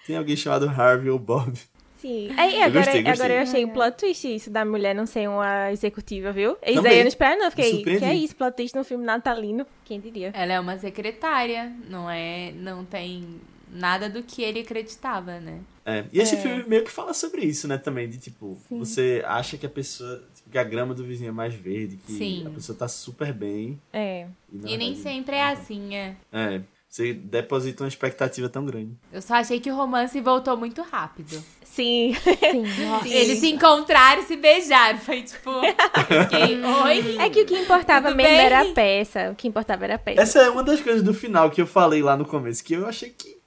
[0.07, 1.59] Tem alguém chamado Harvey ou Bob.
[2.01, 2.29] Sim.
[2.37, 3.13] Aí, Eu agora, gostei, gostei.
[3.13, 6.53] agora eu achei um plot twist isso da mulher não ser uma executiva, viu?
[6.63, 7.51] Isso aí eu não espero, não.
[7.51, 8.37] Fiquei, que é isso?
[8.37, 9.67] Plot twist no filme natalino?
[9.87, 10.31] Quem diria?
[10.35, 13.41] Ela é uma secretária, não é, não tem
[13.75, 15.61] nada do que ele acreditava, né?
[15.85, 19.59] É, e esse filme meio que fala sobre isso, né, também, de tipo, você acha
[19.59, 22.47] que a pessoa, que a grama do vizinho é mais verde, que Sim.
[22.47, 23.79] a pessoa tá super bem.
[23.93, 24.27] É.
[24.51, 26.17] na E nem sempre é assim, é.
[26.33, 28.97] É, você deposita uma expectativa tão grande.
[29.13, 31.43] Eu só achei que o romance voltou muito rápido.
[31.65, 32.15] Sim.
[32.15, 33.09] Sim, nossa.
[33.09, 34.99] Eles se encontraram e se beijaram.
[35.01, 35.51] Foi tipo.
[36.23, 37.17] fiquei, Oi?
[37.19, 38.47] É que o que importava Tudo mesmo bem?
[38.47, 39.33] era a peça.
[39.33, 40.23] O que importava era a peça.
[40.23, 42.87] Essa é uma das coisas do final que eu falei lá no começo, que eu
[42.87, 43.39] achei que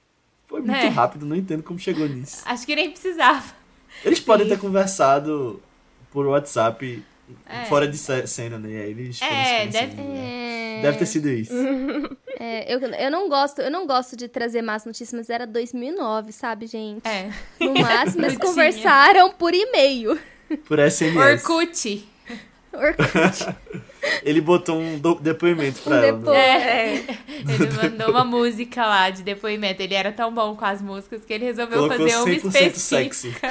[0.48, 0.88] foi muito É.
[0.88, 2.42] rápido, não entendo como chegou nisso.
[2.44, 3.44] Acho que nem precisava.
[4.04, 5.62] Eles podem ter conversado
[6.10, 7.04] por WhatsApp
[7.46, 7.64] É.
[7.66, 8.70] fora de ce- cena, né?
[8.70, 10.80] E aí eles É, deve- né?
[10.82, 11.52] Deve ter sido isso.
[12.38, 16.32] é, eu, eu não gosto, eu não gosto de trazer más notícias, mas era 2009,
[16.32, 17.02] sabe, gente?
[17.06, 17.28] É.
[17.60, 20.18] No máximo eles conversaram por e-mail.
[20.66, 21.16] Por SMS.
[21.44, 22.08] Orkut.
[22.72, 23.56] Orkut.
[24.22, 26.12] Ele botou um do- depoimento pra Um ela.
[26.18, 26.96] depo- né?
[26.96, 26.98] É.
[27.48, 29.82] Ele mandou uma música lá de depoimento.
[29.82, 32.76] Ele era tão bom com as músicas que ele resolveu Colocou fazer uma 100% específica.
[33.08, 33.36] sexy.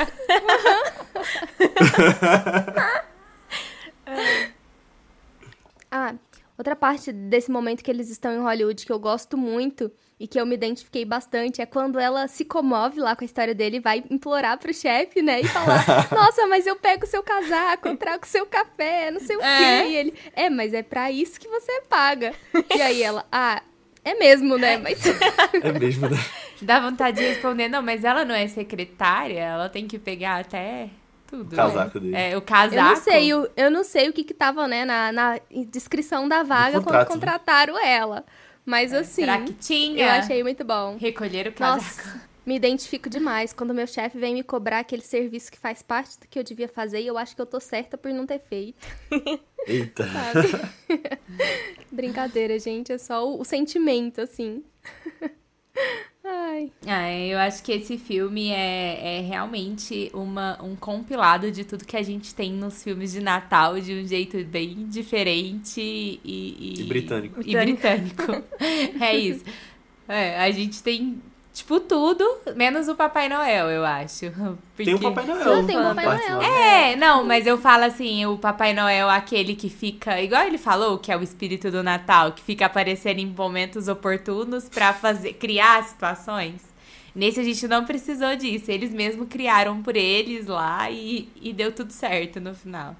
[5.89, 6.13] Ah,
[6.57, 10.39] outra parte desse momento que eles estão em Hollywood que eu gosto muito e que
[10.39, 13.79] eu me identifiquei bastante é quando ela se comove lá com a história dele e
[13.79, 15.41] vai implorar pro chefe, né?
[15.41, 19.41] E falar: Nossa, mas eu pego seu casaco, eu trago seu café, não sei o
[19.41, 19.57] É.
[19.83, 19.89] quê.
[19.89, 22.33] E ele: É, mas é pra isso que você paga.
[22.75, 23.61] E aí ela: Ah,
[24.03, 24.77] é mesmo, né?
[24.81, 24.99] Mas.
[25.61, 26.17] É mesmo, né?
[26.61, 30.89] Dá vontade de responder, não, mas ela não é secretária, ela tem que pegar até
[31.27, 31.53] tudo.
[31.53, 32.15] O casaco dele.
[32.15, 32.75] É, o casaco.
[32.75, 36.27] Eu não sei, o- eu não sei o que que tava, né, na, na descrição
[36.27, 37.05] da vaga quando né?
[37.05, 38.25] contrataram ela.
[38.65, 40.03] Mas assim, Será que tinha?
[40.05, 40.97] eu achei muito bom.
[40.99, 41.83] Recolher o casaco.
[41.83, 46.19] Nossa, me identifico demais quando meu chefe vem me cobrar aquele serviço que faz parte
[46.19, 48.39] do que eu devia fazer e eu acho que eu tô certa por não ter
[48.39, 48.85] feito,
[49.67, 50.05] Eita.
[51.91, 54.63] Brincadeira, gente, é só o, o sentimento, assim.
[56.29, 56.71] Ai.
[56.85, 61.95] Ah, eu acho que esse filme é, é realmente uma, um compilado de tudo que
[61.95, 66.19] a gente tem nos filmes de Natal de um jeito bem diferente e...
[66.25, 67.41] E, E britânico.
[67.45, 68.43] E britânico.
[68.99, 69.45] é isso.
[70.07, 71.21] É, a gente tem,
[71.57, 72.23] tipo, tudo,
[72.55, 74.19] menos o Papai Noel, eu acho.
[74.75, 75.43] Tem o Porque- Papai Noel.
[75.43, 76.41] Só tem o Papai Noel.
[76.41, 80.97] É, não, mas eu falo assim, o Papai Noel, aquele que fica, igual ele falou,
[80.99, 85.83] que é o espírito do Natal, que fica aparecendo em momentos oportunos pra fazer, criar
[85.83, 86.61] situações.
[87.15, 91.71] Nesse a gente não precisou disso, eles mesmos criaram por eles lá e, e deu
[91.71, 92.95] tudo certo no final.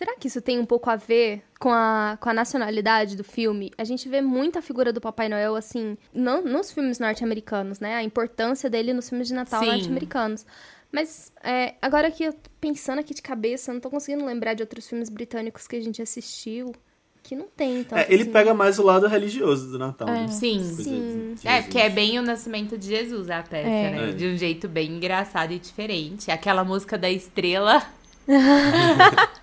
[0.00, 3.70] Será que isso tem um pouco a ver com a, com a nacionalidade do filme?
[3.76, 7.96] A gente vê muita figura do Papai Noel, assim, não, nos filmes norte-americanos, né?
[7.96, 10.46] A importância dele nos filmes de Natal norte-americanos.
[10.90, 14.54] Mas é, agora que eu tô pensando aqui de cabeça, eu não tô conseguindo lembrar
[14.54, 16.74] de outros filmes britânicos que a gente assistiu
[17.22, 17.98] que não tem tanto.
[17.98, 18.32] É, ele assim.
[18.32, 20.28] pega mais o lado religioso do Natal, né?
[20.28, 20.64] Sim.
[20.64, 21.34] Sim.
[21.44, 21.64] É, Jesus.
[21.66, 23.90] porque é bem o nascimento de Jesus a peça, É.
[23.90, 24.08] né?
[24.08, 24.12] É.
[24.12, 26.30] De um jeito bem engraçado e diferente.
[26.30, 27.82] Aquela música da estrela.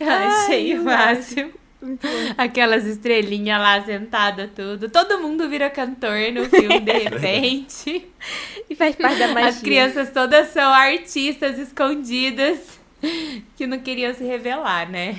[0.00, 1.52] Eu achei o máximo.
[2.38, 4.88] Aquelas estrelinhas lá sentadas, tudo.
[4.88, 8.06] Todo mundo vira cantor no filme, de repente.
[8.68, 9.48] E faz parte da magia.
[9.48, 12.78] As crianças todas são artistas escondidas
[13.56, 15.18] que não queriam se revelar, né?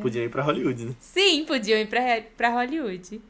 [0.00, 0.92] Podiam ir pra Hollywood, né?
[1.00, 2.00] Sim, podiam ir pra,
[2.36, 3.20] pra Hollywood.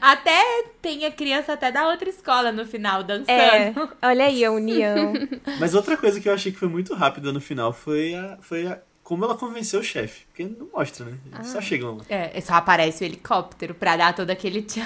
[0.00, 3.28] Até tem a criança até da outra escola no final dançando.
[3.30, 5.12] É, olha aí a união.
[5.58, 8.66] Mas outra coisa que eu achei que foi muito rápida no final foi a, foi
[8.66, 10.24] a como ela convenceu o chefe.
[10.26, 11.16] Porque não mostra, né?
[11.32, 12.04] Eles Só chegam lá.
[12.08, 14.82] É, só aparece o helicóptero pra dar todo aquele tchan.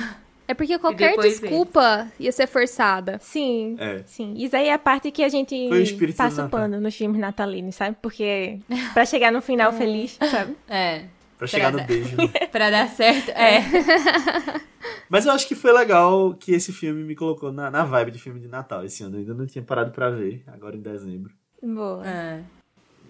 [0.47, 3.19] É porque qualquer desculpa ia ser forçada.
[3.23, 4.03] Sim, É.
[4.07, 4.33] sim.
[4.37, 5.69] Isso aí é a parte que a gente
[6.17, 7.97] passa o pano nos filmes natalinos, sabe?
[8.03, 8.59] Porque
[8.95, 10.57] pra chegar no final feliz, sabe?
[10.67, 11.05] É.
[11.37, 12.17] Pra chegar no dar- beijo.
[12.17, 12.27] né?
[12.51, 13.29] Pra dar certo.
[13.31, 13.61] É.
[15.09, 18.19] Mas eu acho que foi legal que esse filme me colocou na, na vibe de
[18.19, 19.17] filme de Natal esse ano.
[19.17, 21.33] Eu ainda não tinha parado pra ver, agora em dezembro.
[21.63, 22.07] Boa.
[22.07, 22.41] É.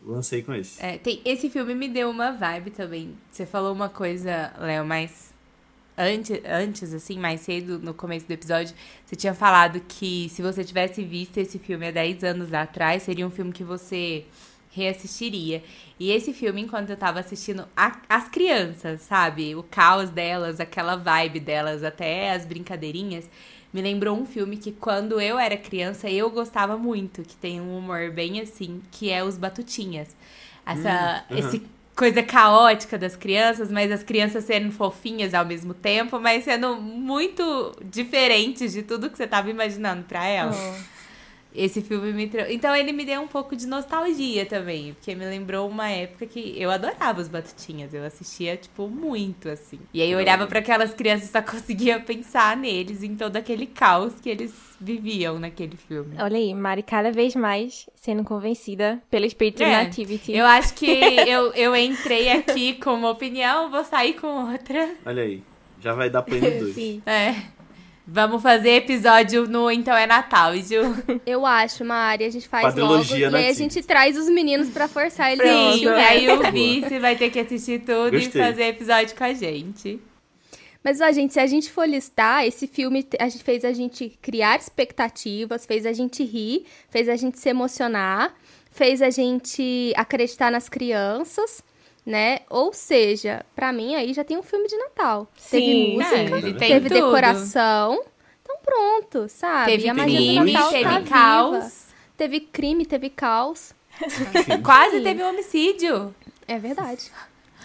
[0.05, 0.83] Lancei com esse.
[0.85, 3.17] É, tem, esse filme me deu uma vibe também.
[3.31, 5.33] Você falou uma coisa, Léo, mas
[5.97, 10.65] antes, antes, assim, mais cedo, no começo do episódio, você tinha falado que se você
[10.65, 14.25] tivesse visto esse filme há 10 anos atrás, seria um filme que você
[14.71, 15.63] reassistiria.
[15.99, 19.55] E esse filme, enquanto eu tava assistindo a- as crianças, sabe?
[19.57, 23.29] O caos delas, aquela vibe delas, até as brincadeirinhas,
[23.73, 27.77] me lembrou um filme que quando eu era criança eu gostava muito, que tem um
[27.77, 30.17] humor bem assim, que é Os Batutinhas.
[30.65, 31.39] Essa Hum, uhum.
[31.39, 31.63] esse
[31.99, 37.77] coisa caótica das crianças, mas as crianças sendo fofinhas ao mesmo tempo, mas sendo muito
[37.85, 40.57] diferentes de tudo que você tava imaginando pra elas.
[40.57, 40.98] Oh.
[41.55, 42.53] Esse filme me trouxe.
[42.53, 46.55] Então ele me deu um pouco de nostalgia também, porque me lembrou uma época que
[46.61, 49.79] eu adorava os Batutinhas, eu assistia, tipo, muito assim.
[49.93, 53.67] E aí eu olhava pra aquelas crianças e só conseguia pensar neles, em todo aquele
[53.67, 56.17] caos que eles viviam naquele filme.
[56.19, 60.33] Olha aí, Mari cada vez mais sendo convencida pelo espírito É, Nativity.
[60.33, 64.95] Eu acho que eu, eu entrei aqui com uma opinião, vou sair com outra.
[65.05, 65.43] Olha aí.
[65.81, 66.75] Já vai dar play no 2.
[66.75, 67.03] Sim.
[67.07, 67.35] É.
[68.11, 70.97] Vamos fazer episódio no Então é Natal, Ju.
[71.27, 73.37] Eu acho, Mari, a gente faz Quadrilogia logo.
[73.37, 75.99] E aí a gente traz os meninos pra forçar eles a Pronto, assistir Sim, o
[75.99, 78.41] e aí o Vice vai ter que assistir tudo Gostei.
[78.41, 80.01] e fazer episódio com a gente.
[80.83, 84.19] Mas, ó, gente, se a gente for listar, esse filme a gente fez a gente
[84.23, 88.35] criar expectativas, fez a gente rir, fez a gente se emocionar,
[88.71, 91.63] fez a gente acreditar nas crianças,
[92.09, 92.39] né?
[92.49, 95.29] Ou seja, pra mim aí já tem um filme de Natal.
[95.37, 96.95] Sim, teve música, É, teve tudo.
[97.05, 98.03] decoração.
[98.43, 99.73] Então pronto, sabe?
[99.73, 101.11] Teve a magia do crime, Natal teve tá viva.
[101.11, 101.87] caos.
[102.17, 103.75] Teve crime, teve caos.
[104.65, 106.15] Quase teve um homicídio.
[106.47, 107.11] É verdade.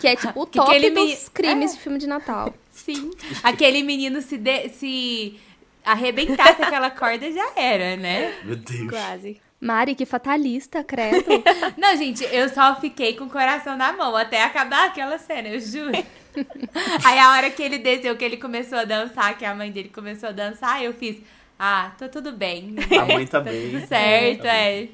[0.02, 1.76] Que é tipo o top aquele dos meni- crimes É.
[1.76, 2.54] de filme de Natal.
[2.70, 3.12] Sim.
[3.44, 5.40] Aquele menino se, de- se
[5.86, 8.34] arrebentasse aquela corda já era, né?
[8.44, 8.90] Meu Deus.
[8.90, 9.40] Quase.
[9.64, 11.26] Mari, que fatalista, credo.
[11.78, 15.60] Não, gente, eu só fiquei com o coração na mão até acabar aquela cena, eu
[15.62, 15.92] juro.
[17.06, 19.90] Aí a hora que ele desceu, que ele começou a dançar, que a mãe dele
[19.90, 21.18] começou a dançar, eu fiz,
[21.58, 22.76] ah, tá tudo bem.
[23.00, 23.72] A mãe tá bem.
[23.72, 24.52] Tudo certo, Tá bem.
[24.52, 24.88] é.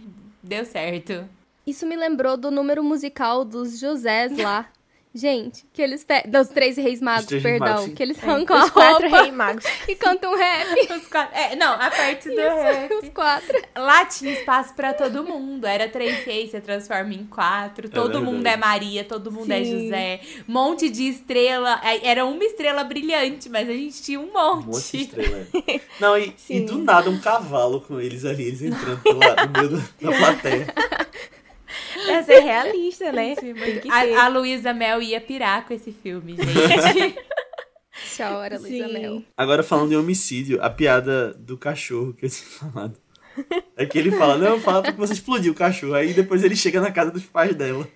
[0.44, 1.28] Deu certo.
[1.66, 4.66] Isso me lembrou do número musical dos Josés lá.
[5.14, 6.22] Gente, que eles pe...
[6.28, 7.96] dos três reis magos, três perdão, magos, sim.
[7.96, 9.66] que eles É, arrancam os a quatro roupa rei magos.
[9.90, 10.68] e cantam rap.
[10.94, 12.94] Os quatro, é, não, a parte do rap.
[12.94, 13.60] Os quatro.
[13.76, 15.66] Lá tinha espaço pra todo mundo.
[15.66, 17.90] Era três reis, você transforma em quatro.
[17.90, 18.26] Todo verdade.
[18.26, 19.84] mundo é Maria, todo mundo é Sim.
[19.86, 20.22] José.
[20.48, 21.82] Monte de estrela.
[21.84, 24.64] É, Era uma estrela brilhante, mas a gente tinha um monte.
[24.68, 25.48] Um monte de estrela.
[25.68, 25.82] é.
[26.00, 29.70] Não, e, e do nada um cavalo com eles ali, eles entrando pela, no meio
[30.02, 30.68] da plateia.
[32.06, 33.36] Pra ser realista, né?
[33.90, 37.16] A, a Luísa Mel ia pirar com esse filme, gente.
[38.18, 38.88] Chora, Luísa.
[38.88, 39.24] Mel.
[39.38, 42.98] Agora falando em homicídio, a piada do cachorro que eu tinha falado.
[43.78, 45.94] É que ele fala, não, fala porque você explodiu o cachorro.
[45.94, 47.88] Aí depois ele chega na casa dos pais dela.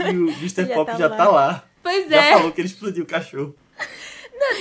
[0.00, 0.66] E o Mr.
[0.66, 1.16] Já Pop tá já lá.
[1.16, 1.68] tá lá.
[1.82, 2.32] pois Já é.
[2.32, 3.54] falou que ele explodiu o cachorro.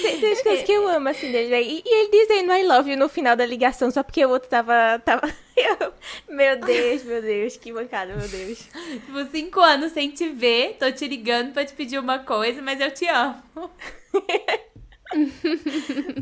[0.02, 1.66] Tem, tem as coisas que eu amo, assim, dele, velho.
[1.70, 4.50] E, e ele dizendo I love you no final da ligação, só porque o outro
[4.50, 5.00] tava.
[5.04, 5.22] tava...
[5.56, 5.94] eu-
[6.30, 8.60] Meu Deus, meu Deus, que bancada, meu Deus.
[9.06, 12.80] Tipo, cinco anos sem te ver, tô te ligando pra te pedir uma coisa, mas
[12.80, 13.42] eu te amo.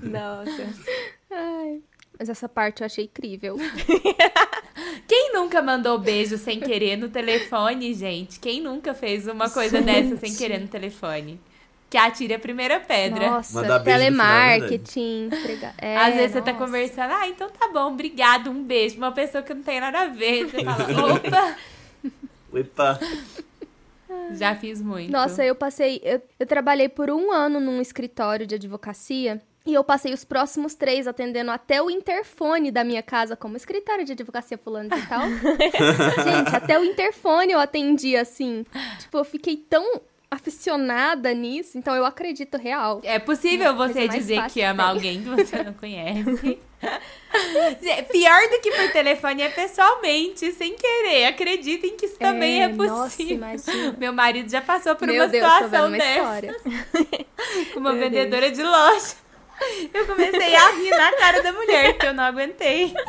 [0.03, 0.69] Nossa.
[1.31, 1.81] Ai.
[2.17, 3.55] Mas essa parte eu achei incrível.
[5.07, 8.39] Quem nunca mandou beijo sem querer no telefone, gente?
[8.39, 11.39] Quem nunca fez uma coisa dessa sem querer no telefone?
[11.89, 13.31] Que atire a primeira pedra.
[13.31, 15.25] Nossa, final, é telemarketing.
[15.33, 16.65] entregar- é, Às vezes você tá nossa.
[16.65, 18.97] conversando, ah, então tá bom, obrigado, um beijo.
[18.97, 20.45] Uma pessoa que não tem nada a ver.
[20.45, 21.55] Você fala, opa,
[22.53, 22.99] Epa.
[24.33, 25.11] já fiz muito.
[25.11, 25.99] Nossa, eu passei.
[26.03, 29.41] Eu, eu trabalhei por um ano num escritório de advocacia.
[29.65, 34.03] E eu passei os próximos três atendendo até o interfone da minha casa como escritório
[34.05, 35.21] de advocacia fulano de tal.
[36.23, 38.65] Gente, até o interfone eu atendi assim.
[38.99, 40.01] Tipo, eu fiquei tão
[40.31, 43.01] aficionada nisso, então eu acredito real.
[43.03, 46.59] É possível Vai você dizer que ama alguém que você não conhece.
[48.11, 51.25] Pior do que por telefone é pessoalmente, sem querer.
[51.25, 53.35] Acreditem que isso também é, Nossa, possível.
[53.35, 53.95] imagina.
[53.97, 56.55] Meu marido já passou por Meu uma Deus, situação dessa
[57.73, 59.15] com uma Meu vendedora de loja.
[59.93, 62.93] Eu comecei a rir na cara da mulher, que eu não aguentei.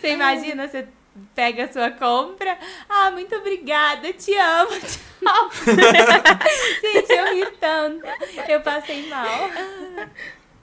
[0.00, 0.86] Você imagina, você
[1.34, 2.58] pega a sua compra.
[2.88, 5.50] Ah, muito obrigada, te amo, tchau.
[6.82, 8.06] Gente, eu ri tanto.
[8.48, 9.50] Eu passei mal.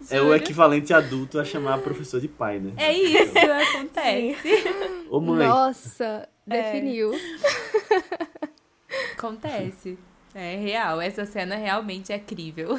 [0.09, 2.73] É o equivalente adulto a chamar professor de pai, né?
[2.77, 4.63] É isso, acontece.
[5.09, 6.61] Ô mãe, Nossa, É.
[6.61, 7.11] definiu.
[9.17, 9.97] Acontece.
[10.33, 12.77] É real, essa cena realmente é crível.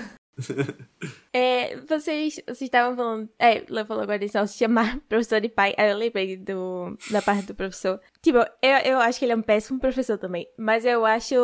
[1.32, 3.28] É, vocês, estavam falando.
[3.38, 5.74] É, Léo falou agora de se chamar professor de pai.
[5.76, 8.00] Aí eu lembrei do, da parte do professor.
[8.22, 10.48] Tipo, eu, eu acho que ele é um péssimo professor também.
[10.58, 11.34] Mas eu acho.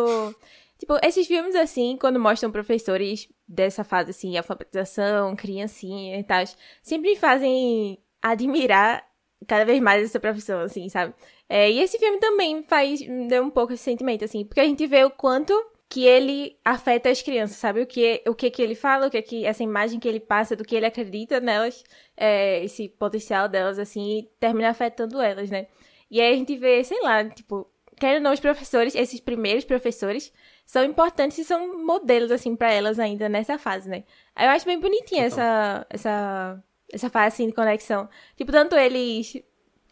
[0.79, 6.43] Tipo, esses filmes assim, quando mostram professores dessa fase assim, alfabetização, criancinha e tal,
[6.83, 9.07] sempre me fazem admirar
[9.47, 11.15] cada vez mais essa profissão, assim, sabe?
[11.49, 14.87] É, e esse filme também faz, deu um pouco esse sentimento, assim, porque a gente
[14.87, 15.53] vê o quanto
[15.93, 17.83] que ele afeta as crianças, sabe?
[17.83, 20.57] O que, o que que ele fala, o que que essa imagem que ele passa,
[20.57, 21.85] do que ele acredita nelas,
[22.17, 25.67] é, esse potencial delas, assim, e termina afetando elas, né?
[26.11, 27.71] E aí a gente vê, sei lá, tipo,
[28.01, 30.33] querendo ou não, os professores, esses primeiros professores,
[30.65, 34.05] são importantes e são modelos, assim, pra elas ainda nessa fase, né?
[34.35, 38.09] Aí eu acho bem bonitinha essa, essa, essa fase, assim, de conexão.
[38.35, 39.43] Tipo, tanto eles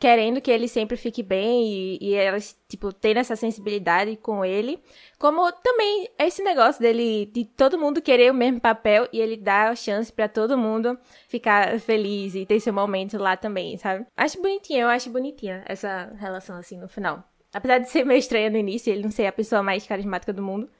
[0.00, 4.82] querendo que ele sempre fique bem e, e elas, tipo, tendo essa sensibilidade com ele.
[5.18, 9.70] Como também esse negócio dele, de todo mundo querer o mesmo papel e ele dar
[9.70, 10.98] a chance pra todo mundo
[11.28, 14.06] ficar feliz e ter seu momento lá também, sabe?
[14.16, 17.22] Acho bonitinha, eu acho bonitinha essa relação assim no final.
[17.52, 20.42] Apesar de ser meio estranha no início, ele não ser a pessoa mais carismática do
[20.42, 20.70] mundo.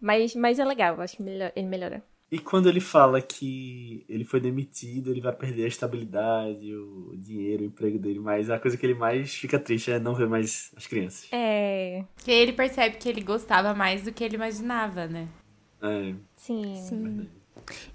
[0.00, 2.02] Mas, mas é legal, acho que melhor, ele melhora.
[2.30, 7.64] E quando ele fala que ele foi demitido, ele vai perder a estabilidade, o dinheiro,
[7.64, 10.70] o emprego dele, mas a coisa que ele mais fica triste é não ver mais
[10.76, 11.26] as crianças.
[11.32, 12.04] É.
[12.14, 15.28] Porque ele percebe que ele gostava mais do que ele imaginava, né?
[15.82, 16.76] É, Sim.
[16.76, 17.28] Sim.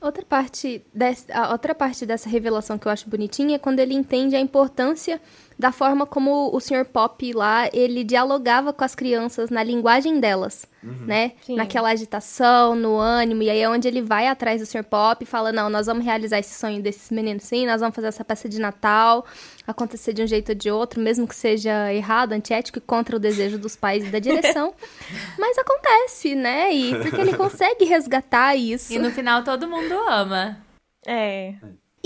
[0.02, 3.94] Outra parte, desse, a outra parte dessa revelação que eu acho bonitinha é quando ele
[3.94, 5.22] entende a importância
[5.58, 6.86] da forma como o Sr.
[6.86, 11.32] Pop lá, ele dialogava com as crianças na linguagem delas, né?
[11.45, 11.56] Sim.
[11.56, 14.84] Naquela agitação, no ânimo, e aí é onde ele vai atrás do Sr.
[14.84, 18.08] Pop e fala, não, nós vamos realizar esse sonho desses meninos sim, nós vamos fazer
[18.08, 19.26] essa peça de Natal
[19.66, 23.20] acontecer de um jeito ou de outro, mesmo que seja errado, antiético e contra o
[23.20, 24.74] desejo dos pais e da direção.
[25.39, 26.74] Mas acontece, né?
[26.74, 28.93] E porque ele consegue resgatar isso.
[28.93, 30.58] E no final todo mundo ama.
[31.06, 31.56] É.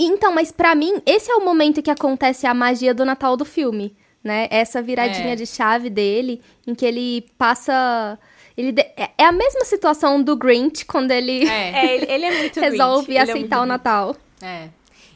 [0.02, 3.44] Então, mas pra mim, esse é o momento que acontece a magia do Natal do
[3.44, 3.94] filme,
[4.24, 4.48] né?
[4.50, 5.36] Essa viradinha É.
[5.36, 8.18] de chave dele, em que ele passa.
[8.56, 11.70] Ele de- é é a mesma situação do Grinch quando ele É.
[11.84, 14.16] É, ele, ele é muito resolve Grinch, é aceitar muito o Natal.
[14.42, 14.68] É.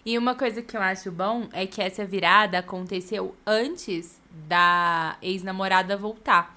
[0.07, 5.97] E uma coisa que eu acho bom é que essa virada aconteceu antes da ex-namorada
[5.97, 6.54] voltar.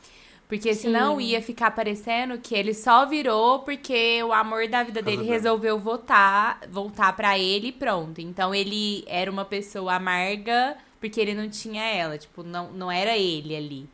[0.48, 5.24] Porque senão ia ficar parecendo que ele só virou porque o amor da vida dele
[5.24, 8.22] resolveu votar, voltar pra ele e pronto.
[8.22, 13.18] Então ele era uma pessoa amarga porque ele não tinha ela, tipo, não, não era
[13.18, 13.90] ele ali.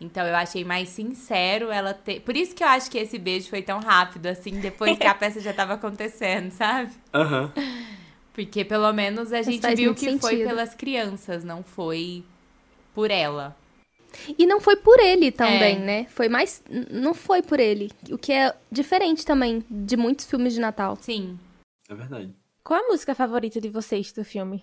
[0.00, 2.20] Então eu achei mais sincero ela ter.
[2.20, 5.14] Por isso que eu acho que esse beijo foi tão rápido, assim, depois que a
[5.14, 6.90] peça já tava acontecendo, sabe?
[7.14, 7.52] Aham.
[8.34, 10.48] Porque pelo menos a gente viu que foi sentido.
[10.48, 12.24] pelas crianças, não foi
[12.92, 13.56] por ela.
[14.38, 15.78] E não foi por ele também, É.
[15.78, 16.06] né?
[16.10, 16.62] Foi mais.
[16.90, 17.90] Não foi por ele.
[18.10, 20.96] O que é diferente também de muitos filmes de Natal.
[21.00, 21.38] Sim.
[21.88, 22.30] É verdade.
[22.64, 24.62] Qual a música favorita de vocês do filme?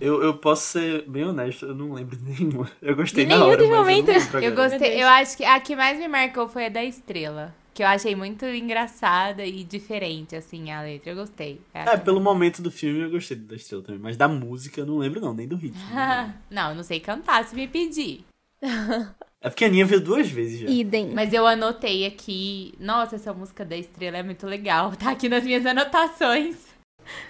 [0.00, 2.70] Eu, eu posso ser bem honesto, eu não lembro de nenhuma.
[2.82, 4.26] Eu gostei De na nenhum hora, mas momentos.
[4.26, 5.02] eu não Eu gostei.
[5.02, 7.54] Eu acho que a que mais me marcou foi a da estrela.
[7.72, 11.12] Que eu achei muito engraçada e diferente, assim, a letra.
[11.12, 11.58] Eu gostei.
[11.72, 14.98] É, pelo momento do filme eu gostei da estrela também, mas da música eu não
[14.98, 15.80] lembro não, nem do ritmo.
[16.50, 18.24] não, eu não sei cantar se me pedir.
[18.62, 20.68] É porque a Aninha viu duas vezes já.
[20.68, 21.10] Idem.
[21.14, 22.74] Mas eu anotei aqui.
[22.78, 24.92] Nossa, essa música da estrela é muito legal.
[24.96, 26.56] Tá aqui nas minhas anotações.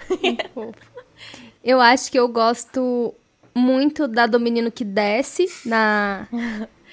[1.63, 3.15] Eu acho que eu gosto
[3.55, 6.27] muito da do menino que desce na.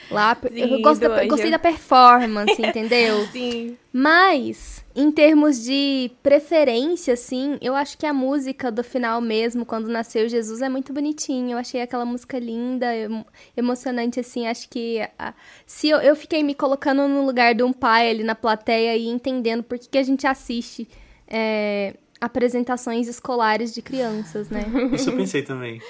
[0.09, 3.25] Lá, eu, Sim, gosto do da, eu gostei da performance, entendeu?
[3.25, 3.77] Sim.
[3.91, 9.87] Mas, em termos de preferência, assim, eu acho que a música do final mesmo, quando
[9.87, 11.55] nasceu Jesus, é muito bonitinha.
[11.55, 13.25] Eu achei aquela música linda, emo-
[13.55, 14.47] emocionante, assim.
[14.47, 15.33] Acho que a-
[15.65, 19.07] se eu, eu fiquei me colocando no lugar de um pai ali na plateia e
[19.07, 20.87] entendendo por que, que a gente assiste
[21.27, 24.71] é, apresentações escolares de crianças, né?
[24.93, 25.81] Isso eu pensei também.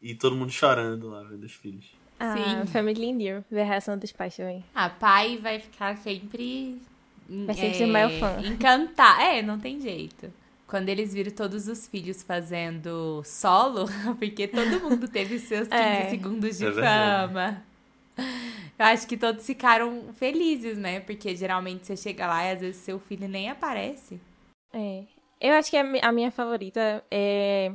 [0.00, 2.01] E todo mundo chorando lá vendo os filhos.
[2.24, 2.66] Ah, Sim.
[2.66, 4.64] Family India, ver a reação dos pais também.
[4.74, 6.80] Ah, pai vai ficar sempre.
[7.28, 8.40] Vai sempre ser o maior fã.
[8.46, 9.20] Encantar.
[9.20, 10.32] É, não tem jeito.
[10.66, 13.86] Quando eles viram todos os filhos fazendo solo,
[14.18, 16.10] porque todo mundo teve seus 15 É.
[16.10, 17.62] segundos de É fama.
[18.78, 21.00] Eu acho que todos ficaram felizes, né?
[21.00, 24.20] Porque geralmente você chega lá e às vezes seu filho nem aparece.
[24.72, 25.02] É.
[25.40, 27.72] Eu acho que a minha favorita é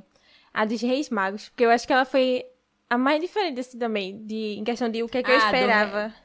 [0.53, 2.45] a dos Reis Magos, porque eu acho que ela foi
[2.89, 5.39] a mais diferente assim também, de, em questão de o que, é que eu Ah,
[5.39, 6.15] do esperava.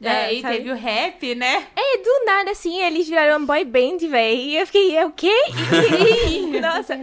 [0.00, 0.56] Da- é, e sabe?
[0.58, 1.68] teve o rap, né?
[1.76, 4.50] É, do nada, assim, eles viraram um boy band, véi.
[4.50, 5.32] E eu fiquei, é o quê?
[6.28, 6.98] E- Nossa.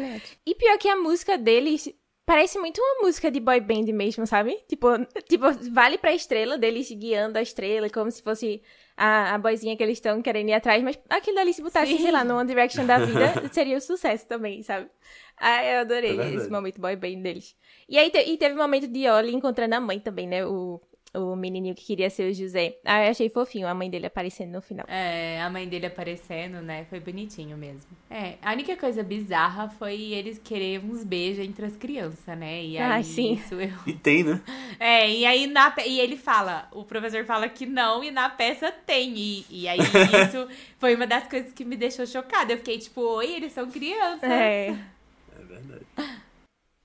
[0.46, 1.90] E pior que a música deles
[2.32, 4.58] parece muito uma música de boy band mesmo, sabe?
[4.66, 4.88] Tipo,
[5.28, 8.62] tipo vale pra estrela deles guiando a estrela, como se fosse
[8.96, 10.82] a, a boizinha que eles estão querendo ir atrás.
[10.82, 12.00] Mas aquilo ali, se botasse, Sim.
[12.04, 14.90] sei lá, no One Direction da vida, seria um sucesso também, sabe?
[15.36, 17.54] Ah, eu adorei É esse momento boy band deles.
[17.90, 20.46] E aí te- e teve o momento de Oli encontrando a mãe também, né?
[20.46, 20.80] O,
[21.14, 22.78] o menininho que queria ser o José.
[22.86, 24.86] Ah, eu achei fofinho a mãe dele aparecendo no final.
[24.88, 26.86] É, a mãe dele aparecendo, né?
[26.90, 27.90] Foi bonitinho mesmo.
[28.10, 32.64] É, a única coisa bizarra foi eles querer uns beijos entre as crianças, né?
[32.64, 33.34] E aí Ah, sim.
[33.34, 33.72] isso eu...
[33.86, 34.42] E tem, né?
[34.80, 38.30] É, e aí na pe- e ele fala, o professor fala que não e na
[38.30, 39.14] peça tem.
[39.16, 40.48] E, e aí isso
[40.80, 42.54] foi uma das coisas que me deixou chocada.
[42.54, 44.24] Eu fiquei tipo, oi, eles são crianças.
[44.24, 44.70] É.
[44.70, 45.86] É verdade.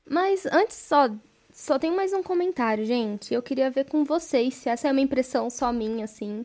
[0.09, 1.09] Mas antes só,
[1.57, 3.33] só tem mais um comentário, gente.
[3.33, 6.45] Eu queria ver com vocês se essa é uma impressão só minha, assim.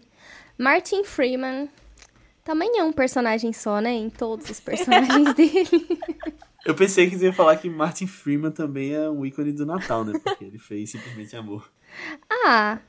[0.58, 1.68] Martin Freeman
[2.46, 3.92] também é um personagem só, né?
[3.92, 6.00] Em todos os personagens dele.
[6.66, 10.06] Eu pensei que você ia falar que Martin Freeman também é um ícone do Natal,
[10.06, 10.18] né?
[10.18, 11.70] Porque ele fez simplesmente amor.
[12.46, 12.80] Ah,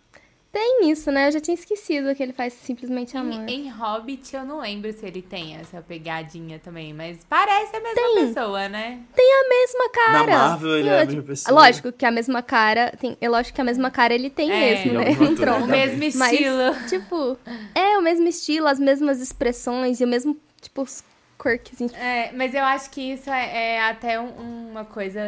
[0.52, 1.28] tem isso, né?
[1.28, 3.48] Eu já tinha esquecido que ele faz simplesmente amor.
[3.48, 7.80] Em, em Hobbit eu não lembro se ele tem essa pegadinha também, mas parece a
[7.80, 8.26] mesma Tem.
[8.26, 9.00] pessoa, né?
[9.18, 10.26] A mesma cara.
[10.26, 11.60] Na Marvel ele é a mesma pessoa.
[11.60, 12.92] Lógico que a mesma cara.
[13.00, 14.60] Tem, é lógico que a mesma cara ele tem É.
[14.84, 15.00] mesmo, é né?
[15.04, 15.64] o mesmo ator, Pronto.
[15.64, 16.88] O mesmo Mas, estilo.
[16.88, 17.38] tipo,
[17.74, 21.02] é o mesmo estilo, as mesmas expressões e o mesmo, tipo, os
[21.42, 21.92] quirkzinhos.
[21.94, 25.20] É, mas eu acho que isso é, é até um- uma coisa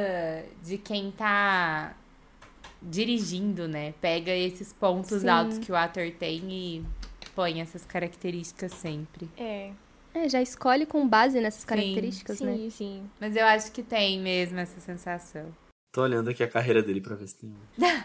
[0.62, 1.92] de quem tá
[2.85, 3.93] dirigindo, né?
[4.01, 5.28] Pega esses pontos Sim.
[5.28, 6.85] altos que o ator tem e
[7.35, 9.28] põe essas características sempre.
[9.37, 9.70] É.
[10.14, 12.57] É, já escolhe com base nessas Sim, características, né?
[12.57, 13.11] Sim, sim.
[13.20, 15.53] Mas eu acho que tem mesmo essa sensação.
[15.93, 17.53] Tô olhando aqui a carreira dele pra ver se tem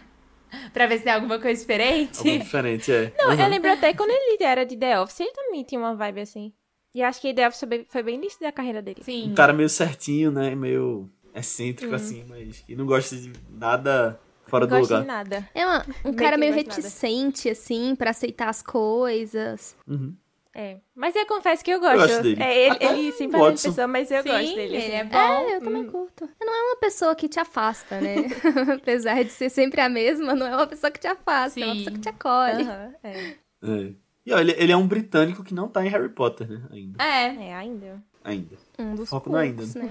[0.73, 2.17] Pra ver se tem alguma coisa diferente.
[2.17, 3.13] algo diferente, é.
[3.17, 3.39] Não, Uhum.
[3.39, 6.51] eu lembro até quando ele era de The Office, ele também tinha uma vibe assim.
[6.95, 9.03] E acho que The Office foi bem- início da carreira dele.
[9.03, 9.29] Sim.
[9.31, 10.55] Um cara meio certinho, né?
[10.55, 14.19] Meio excêntrico, assim, mas que não gosta de nada
[14.49, 15.01] fora do Não gosto lugar.
[15.01, 15.49] de nada.
[15.55, 16.75] É uma- um cara meio de nada.
[16.75, 19.75] reticente, assim, pra aceitar as coisas.
[19.87, 20.13] Uhum.
[20.53, 20.77] É.
[20.95, 21.95] Mas eu confesso que eu gosto.
[21.97, 22.41] gosto dele.
[22.43, 23.69] É, ele, Até ele o sempre Watson.
[23.69, 24.61] pessoa, mas eu Sim, gosto dele.
[24.61, 24.91] ele assim.
[24.91, 25.17] é bom.
[25.17, 26.29] É, eu também curto.
[26.41, 28.15] Não é uma pessoa que te afasta, né?
[28.81, 31.73] Apesar de ser sempre a mesma, não é uma pessoa que te afasta, é uma
[31.75, 31.77] Sim.
[31.83, 32.63] pessoa que te acolhe.
[32.63, 33.35] Aham, é.
[33.63, 33.91] É.
[34.25, 36.61] E ó, ele, ele é um britânico que não tá em Harry Potter, né?
[36.71, 37.03] Ainda.
[37.03, 38.03] É, É, ainda.
[38.23, 38.57] Ainda.
[38.77, 39.89] Um dos Foco no ainda, poucos, né?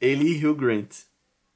[0.00, 0.90] Ele e Hugh Grant.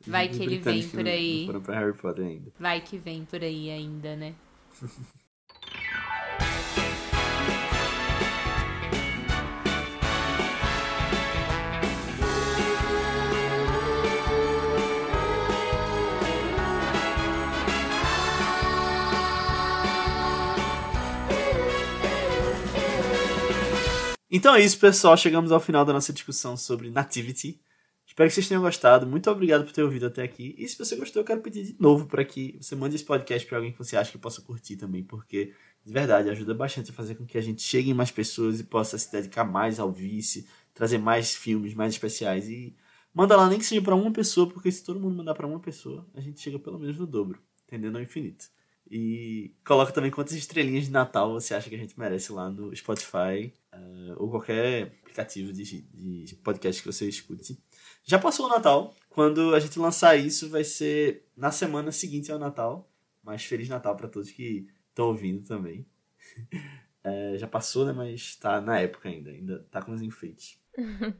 [0.06, 1.38] Vai que ele vem por não- aí.
[1.40, 2.52] Não foram pra Harry Potter ainda.
[2.58, 4.34] vai que vem por aí ainda, né?
[24.30, 25.16] Então é isso, pessoal.
[25.16, 27.60] Chegamos ao final da nossa discussão sobre Nativity.
[28.14, 29.08] Espero que vocês tenham gostado.
[29.08, 30.54] Muito obrigado por ter ouvido até aqui.
[30.56, 33.44] E se você gostou, eu quero pedir de novo para que você mande esse podcast
[33.44, 35.52] para alguém que você acha que possa curtir também, porque
[35.84, 38.64] de verdade ajuda bastante a fazer com que a gente chegue em mais pessoas e
[38.64, 42.76] possa se dedicar mais ao vice, trazer mais filmes mais especiais e
[43.12, 45.58] manda lá nem que seja para uma pessoa, porque se todo mundo mandar para uma
[45.58, 48.46] pessoa, a gente chega pelo menos no dobro, entendendo ao infinito.
[48.88, 52.74] E coloca também quantas estrelinhas de Natal você acha que a gente merece lá no
[52.76, 57.58] Spotify eh, ou qualquer aplicativo de, de podcast que você escute.
[58.04, 58.94] Já passou o Natal.
[59.08, 62.90] Quando a gente lançar isso, vai ser na semana seguinte ao Natal.
[63.22, 65.86] Mas Feliz Natal para todos que estão ouvindo também.
[67.02, 67.92] Eh, já passou, né?
[67.92, 69.30] Mas tá na época ainda.
[69.30, 70.58] Ainda tá com os enfeites.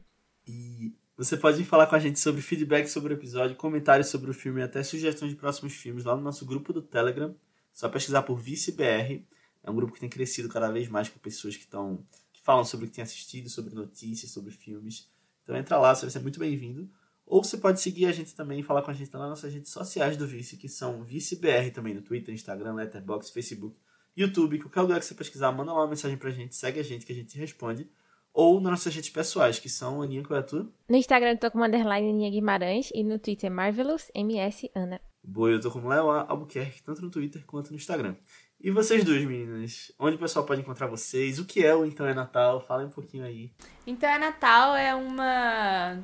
[0.47, 4.35] e você pode falar com a gente sobre feedback sobre o episódio, comentários sobre o
[4.35, 7.35] filme e até sugestões de próximos filmes lá no nosso grupo do Telegram.
[7.73, 9.25] Só pesquisar por ViceBR.
[9.63, 12.65] É um grupo que tem crescido cada vez mais com pessoas que estão que falam
[12.65, 15.09] sobre o que tem assistido, sobre notícias, sobre filmes.
[15.45, 16.91] Então entra lá, você vai ser muito bem-vindo.
[17.27, 19.71] Ou você pode seguir a gente também e falar com a gente nas nossas redes
[19.71, 23.77] sociais do Vice, que são ViceBR também no Twitter, Instagram, Letterboxd, Facebook,
[24.17, 24.59] YouTube.
[24.59, 27.13] Qualquer lugar que você pesquisar, manda lá uma mensagem pra gente, segue a gente que
[27.13, 27.89] a gente responde.
[28.33, 30.69] Ou nas nossas redes pessoais, que são Aninha, qual é a tua?
[30.89, 35.01] No Instagram eu tô com underline Aninha Guimarães e no Twitter Marvelous MS Ana.
[35.23, 38.17] Boi, eu tô como Léo Albuquerque, tanto no Twitter quanto no Instagram.
[38.65, 39.93] E vocês duas, meninas?
[39.99, 41.39] Onde o pessoal pode encontrar vocês?
[41.39, 42.63] O que é o Então é Natal?
[42.63, 43.51] Fala um pouquinho aí.
[43.87, 45.99] Então é Natal é uma.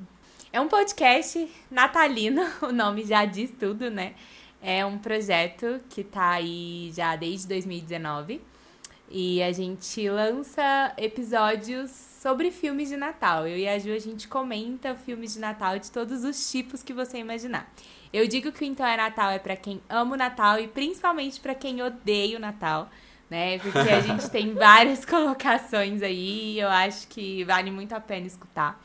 [0.52, 4.14] É um podcast natalino, o nome já diz tudo, né?
[4.60, 8.42] É um projeto que tá aí já desde 2019.
[9.08, 13.48] E a gente lança episódios sobre filmes de Natal.
[13.48, 16.92] Eu e a Ju, a gente comenta filmes de Natal de todos os tipos que
[16.92, 17.72] você imaginar.
[18.12, 21.40] Eu digo que o Então é Natal é para quem ama o Natal e principalmente
[21.40, 22.90] para quem odeia o Natal,
[23.28, 23.58] né?
[23.58, 28.26] Porque a gente tem várias colocações aí e eu acho que vale muito a pena
[28.26, 28.80] escutar.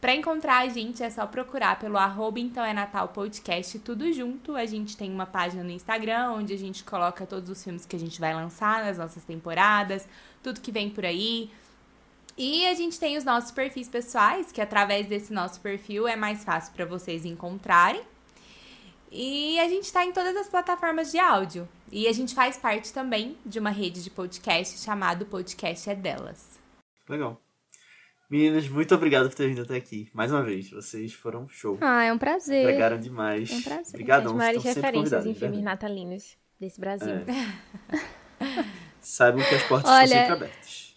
[0.00, 4.56] Para encontrar a gente é só procurar pelo arroba Então é Natal Podcast, tudo junto.
[4.56, 7.96] A gente tem uma página no Instagram onde a gente coloca todos os filmes que
[7.96, 10.08] a gente vai lançar nas nossas temporadas,
[10.42, 11.50] tudo que vem por aí.
[12.38, 16.42] E a gente tem os nossos perfis pessoais, que através desse nosso perfil é mais
[16.42, 18.00] fácil para vocês encontrarem.
[19.10, 21.68] E a gente está em todas as plataformas de áudio.
[21.90, 26.60] E a gente faz parte também de uma rede de podcast chamado Podcast é Delas.
[27.08, 27.40] Legal.
[28.30, 30.08] Meninas, muito obrigado por ter vindo até aqui.
[30.14, 31.76] Mais uma vez, vocês foram show.
[31.80, 32.64] Ah, é um prazer.
[32.64, 33.50] Pregaram demais.
[33.50, 33.88] É um prazer.
[33.88, 34.30] Obrigadão.
[34.32, 35.64] As maiores estão sempre referências convidados, em filmes verdade.
[35.64, 37.14] natalinos desse Brasil.
[37.16, 38.64] É.
[39.00, 40.89] Saibam que as portas Olha, estão sempre abertas.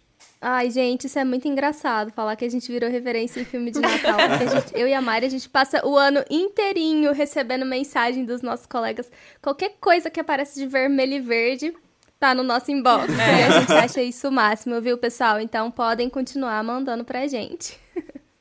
[0.46, 2.12] Ai, gente, isso é muito engraçado.
[2.12, 4.18] Falar que a gente virou referência em filme de Natal.
[4.52, 8.66] Gente- eu e a Mari, a gente passa o ano inteirinho recebendo mensagem dos nossos
[8.66, 9.10] colegas.
[9.42, 11.74] Qualquer coisa que aparece de vermelho e verde
[12.20, 13.08] tá no nosso inbox.
[13.08, 15.40] E a gente acha isso o máximo, viu, pessoal?
[15.40, 17.80] Então podem continuar mandando pra gente.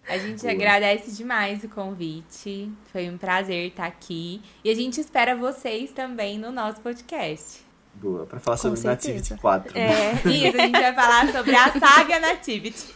[0.08, 0.52] A gente Boa.
[0.52, 2.68] agradece demais o convite.
[2.90, 4.42] Foi um prazer estar aqui.
[4.64, 7.60] E a gente espera vocês também no nosso podcast.
[7.94, 9.14] Boa, pra falar Com sobre certeza.
[9.14, 9.78] Nativity 4.
[9.78, 10.12] É.
[10.28, 12.86] Isso, a gente vai falar sobre a saga Nativity.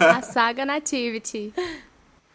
[0.00, 1.52] A saga Nativity.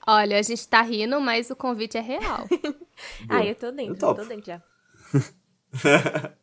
[0.08, 2.48] Olha, a gente tá rindo, mas o convite é real.
[3.28, 4.22] Ah, eu tô dentro, Eu topo.
[4.22, 4.62] tô dentro já.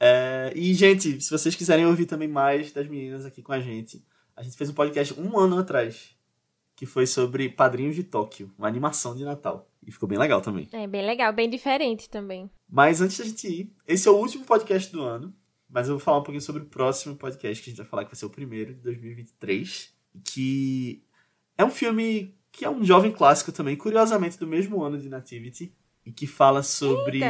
[0.00, 4.04] É, e, gente, se vocês quiserem ouvir também mais das meninas aqui com a gente,
[4.36, 6.10] a gente fez um podcast um ano atrás,
[6.76, 9.68] que foi sobre Padrinhos de Tóquio, uma animação de Natal.
[9.88, 10.68] E ficou bem legal também.
[10.70, 12.50] É bem legal, bem diferente também.
[12.68, 15.34] Mas antes da gente ir, esse é o último podcast do ano,
[15.66, 18.04] mas eu vou falar um pouquinho sobre o próximo podcast que a gente vai falar,
[18.04, 19.90] que vai ser o primeiro de 2023,
[20.24, 21.02] que
[21.56, 25.74] é um filme que é um jovem clássico também, curiosamente do mesmo ano de Nativity,
[26.04, 27.22] e que fala sobre...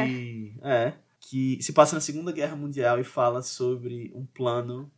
[0.61, 4.91] É, que se passa na Segunda Guerra Mundial e fala sobre um plano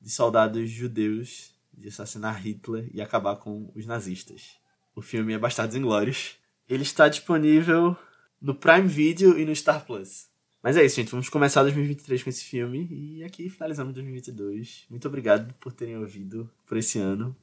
[0.00, 4.56] de soldados judeus de assassinar Hitler e acabar com os nazistas.
[4.96, 6.42] O filme é Bastardos Inglórios.
[6.68, 7.96] Ele está disponível
[8.40, 10.28] no Prime Video e no Star Plus.
[10.62, 11.10] Mas é isso, gente.
[11.10, 14.86] Vamos começar 2023 com esse filme e aqui finalizamos 2022.
[14.88, 17.36] Muito obrigado por terem ouvido por esse ano.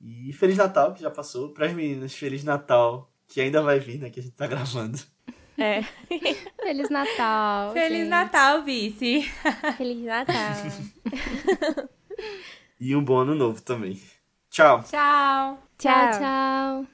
[0.00, 1.50] E Feliz Natal, que já passou.
[1.50, 4.10] Para as meninas, Feliz Natal, que ainda vai vir, né?
[4.10, 4.98] Que a gente tá gravando.
[5.58, 5.82] É.
[6.62, 7.72] Feliz Natal.
[7.72, 8.08] Feliz gente.
[8.08, 9.22] Natal, Vice!
[9.76, 10.54] Feliz Natal.
[12.78, 13.98] E um bom ano novo também.
[14.50, 14.82] Tchau!
[14.82, 15.58] Tchau!
[15.78, 16.86] Tchau, Tchau.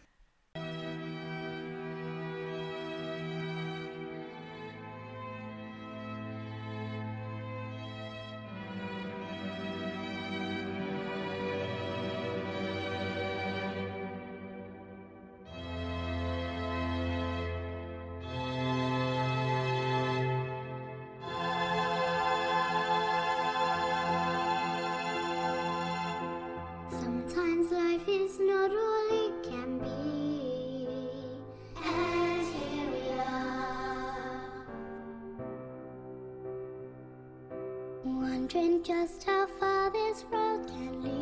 [38.43, 41.22] Wondering just how far this road can lead.